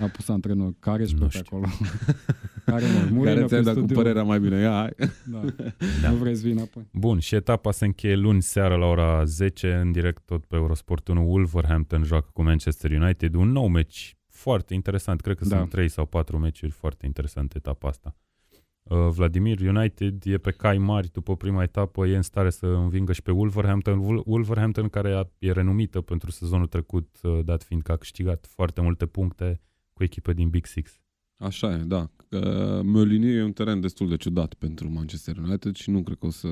[0.00, 0.74] A pus antrenor.
[0.78, 1.66] Care ești pe acolo?
[2.64, 3.24] Care mă?
[3.24, 4.60] Care ți-ai dat cu părerea mai bine?
[4.60, 5.08] Ia, hai.
[5.24, 5.40] Da.
[6.02, 6.10] da.
[6.10, 6.88] Nu vrei să vin apoi.
[6.92, 11.08] Bun, și etapa se încheie luni seara la ora 10 în direct tot pe Eurosport
[11.08, 11.30] 1.
[11.30, 13.34] Wolverhampton joacă cu Manchester United.
[13.34, 15.20] Un nou meci foarte interesant.
[15.20, 15.56] Cred că da.
[15.56, 18.16] sunt 3 sau 4 meciuri foarte interesante etapa asta.
[18.82, 23.12] Uh, Vladimir United e pe cai mari după prima etapă, e în stare să învingă
[23.12, 24.22] și pe Wolverhampton.
[24.24, 29.06] Wolverhampton care e renumită pentru sezonul trecut, uh, dat fiind că a câștigat foarte multe
[29.06, 29.60] puncte
[29.92, 31.00] cu echipe din Big Six.
[31.36, 32.10] Așa e, da.
[32.82, 36.30] Măliniu e un teren destul de ciudat pentru Manchester United și nu cred că o
[36.30, 36.48] să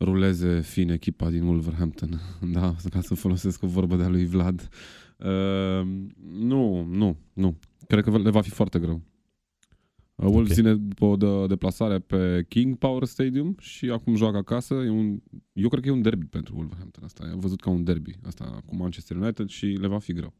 [0.00, 2.20] ruleze fin echipa din Wolverhampton.
[2.52, 4.68] Da, ca să folosesc o vorbă de-a lui Vlad.
[5.16, 5.86] Uh,
[6.30, 7.58] nu, nu, nu.
[7.86, 9.02] Cred că le va fi foarte greu.
[10.16, 10.54] Wolves okay.
[10.54, 14.74] ține după o de, deplasare pe King Power Stadium și acum joacă acasă.
[14.74, 17.28] E un, eu cred că e un derby pentru Wolverhampton asta.
[17.32, 20.34] Am văzut ca un derby asta cu Manchester United și le va fi greu.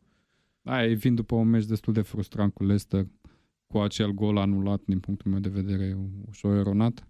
[0.62, 3.06] Da, ei vin după un meci destul de frustrant cu Leicester,
[3.66, 5.98] cu acel gol anulat, din punctul meu de vedere,
[6.28, 7.08] ușor eronat.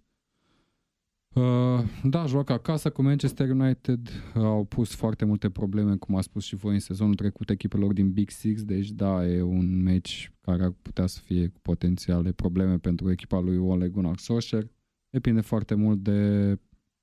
[1.36, 6.44] Uh, da, joacă acasă cu Manchester United, au pus foarte multe probleme, cum a spus
[6.44, 10.62] și voi în sezonul trecut, echipelor din Big Six, deci da, e un meci care
[10.62, 14.66] ar putea să fie cu potențiale probleme pentru echipa lui Ole Gunnar Solskjaer.
[15.10, 16.58] Depinde foarte mult de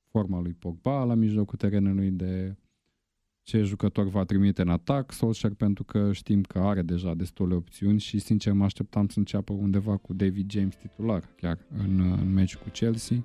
[0.09, 2.55] forma lui Pogba la mijlocul terenului, de
[3.43, 7.99] ce jucător va trimite în atac Solskjaer, pentru că știm că are deja destule opțiuni
[7.99, 12.55] și sincer mă așteptam să înceapă undeva cu David James titular, chiar în, în meci
[12.55, 13.23] cu Chelsea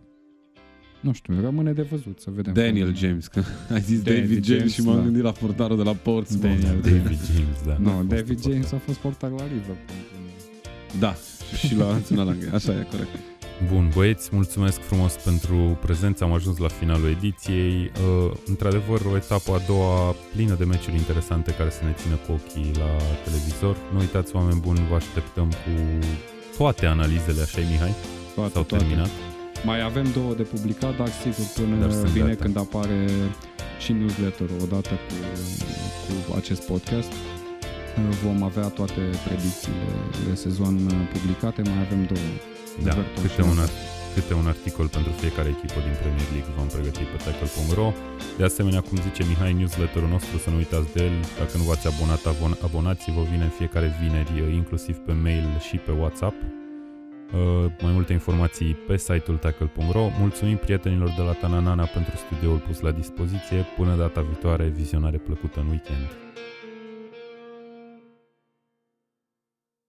[1.01, 2.53] nu știu, rămâne de văzut, să vedem.
[2.53, 3.43] Daniel James, că
[3.73, 5.03] ai zis David, David James, James și m-am da.
[5.03, 6.61] gândit la portarul de la Portsmouth.
[6.61, 7.77] Daniel David James, da.
[7.79, 9.99] Nu, no, David James a fost portar la Liverpool.
[10.99, 11.15] Da,
[11.67, 13.09] și la Național Așa e, corect.
[13.73, 16.25] Bun, băieți, mulțumesc frumos pentru prezență.
[16.25, 17.75] Am ajuns la finalul ediției.
[17.83, 22.33] Uh, într-adevăr, o etapă a doua plină de meciuri interesante care să ne țină cu
[22.33, 22.91] ochii la
[23.25, 23.77] televizor.
[23.93, 25.73] Nu uitați, oameni buni, vă așteptăm cu
[26.57, 27.95] toate analizele, așa Mihai?
[28.35, 28.85] Toate, S-au toate.
[28.85, 29.11] terminat?
[29.65, 32.43] Mai avem două de publicat, dar sigur până Dar sunt vine gata.
[32.45, 32.99] când apare
[33.79, 35.15] și newsletter odată cu,
[36.29, 37.13] cu acest podcast.
[38.25, 39.87] Vom avea toate predicțiile
[40.29, 40.75] de sezon
[41.13, 42.29] publicate, mai avem două.
[42.85, 43.79] Da, Everton câte și un, Newcastle.
[44.15, 47.89] câte un articol pentru fiecare echipă din Premier League vom pregăti pe tackle.ro.
[48.41, 51.17] De asemenea, cum zice Mihai, newsletterul nostru, să nu uitați de el.
[51.41, 55.93] Dacă nu v-ați abonat, abon- abonați-vă, vine în fiecare vineri, inclusiv pe mail și pe
[56.01, 56.37] WhatsApp.
[57.33, 60.09] Uh, mai multe informații pe site-ul tackle.ro.
[60.19, 63.67] Mulțumim prietenilor de la Tananana pentru studioul pus la dispoziție.
[63.77, 66.28] Până data viitoare, vizionare plăcută în weekend.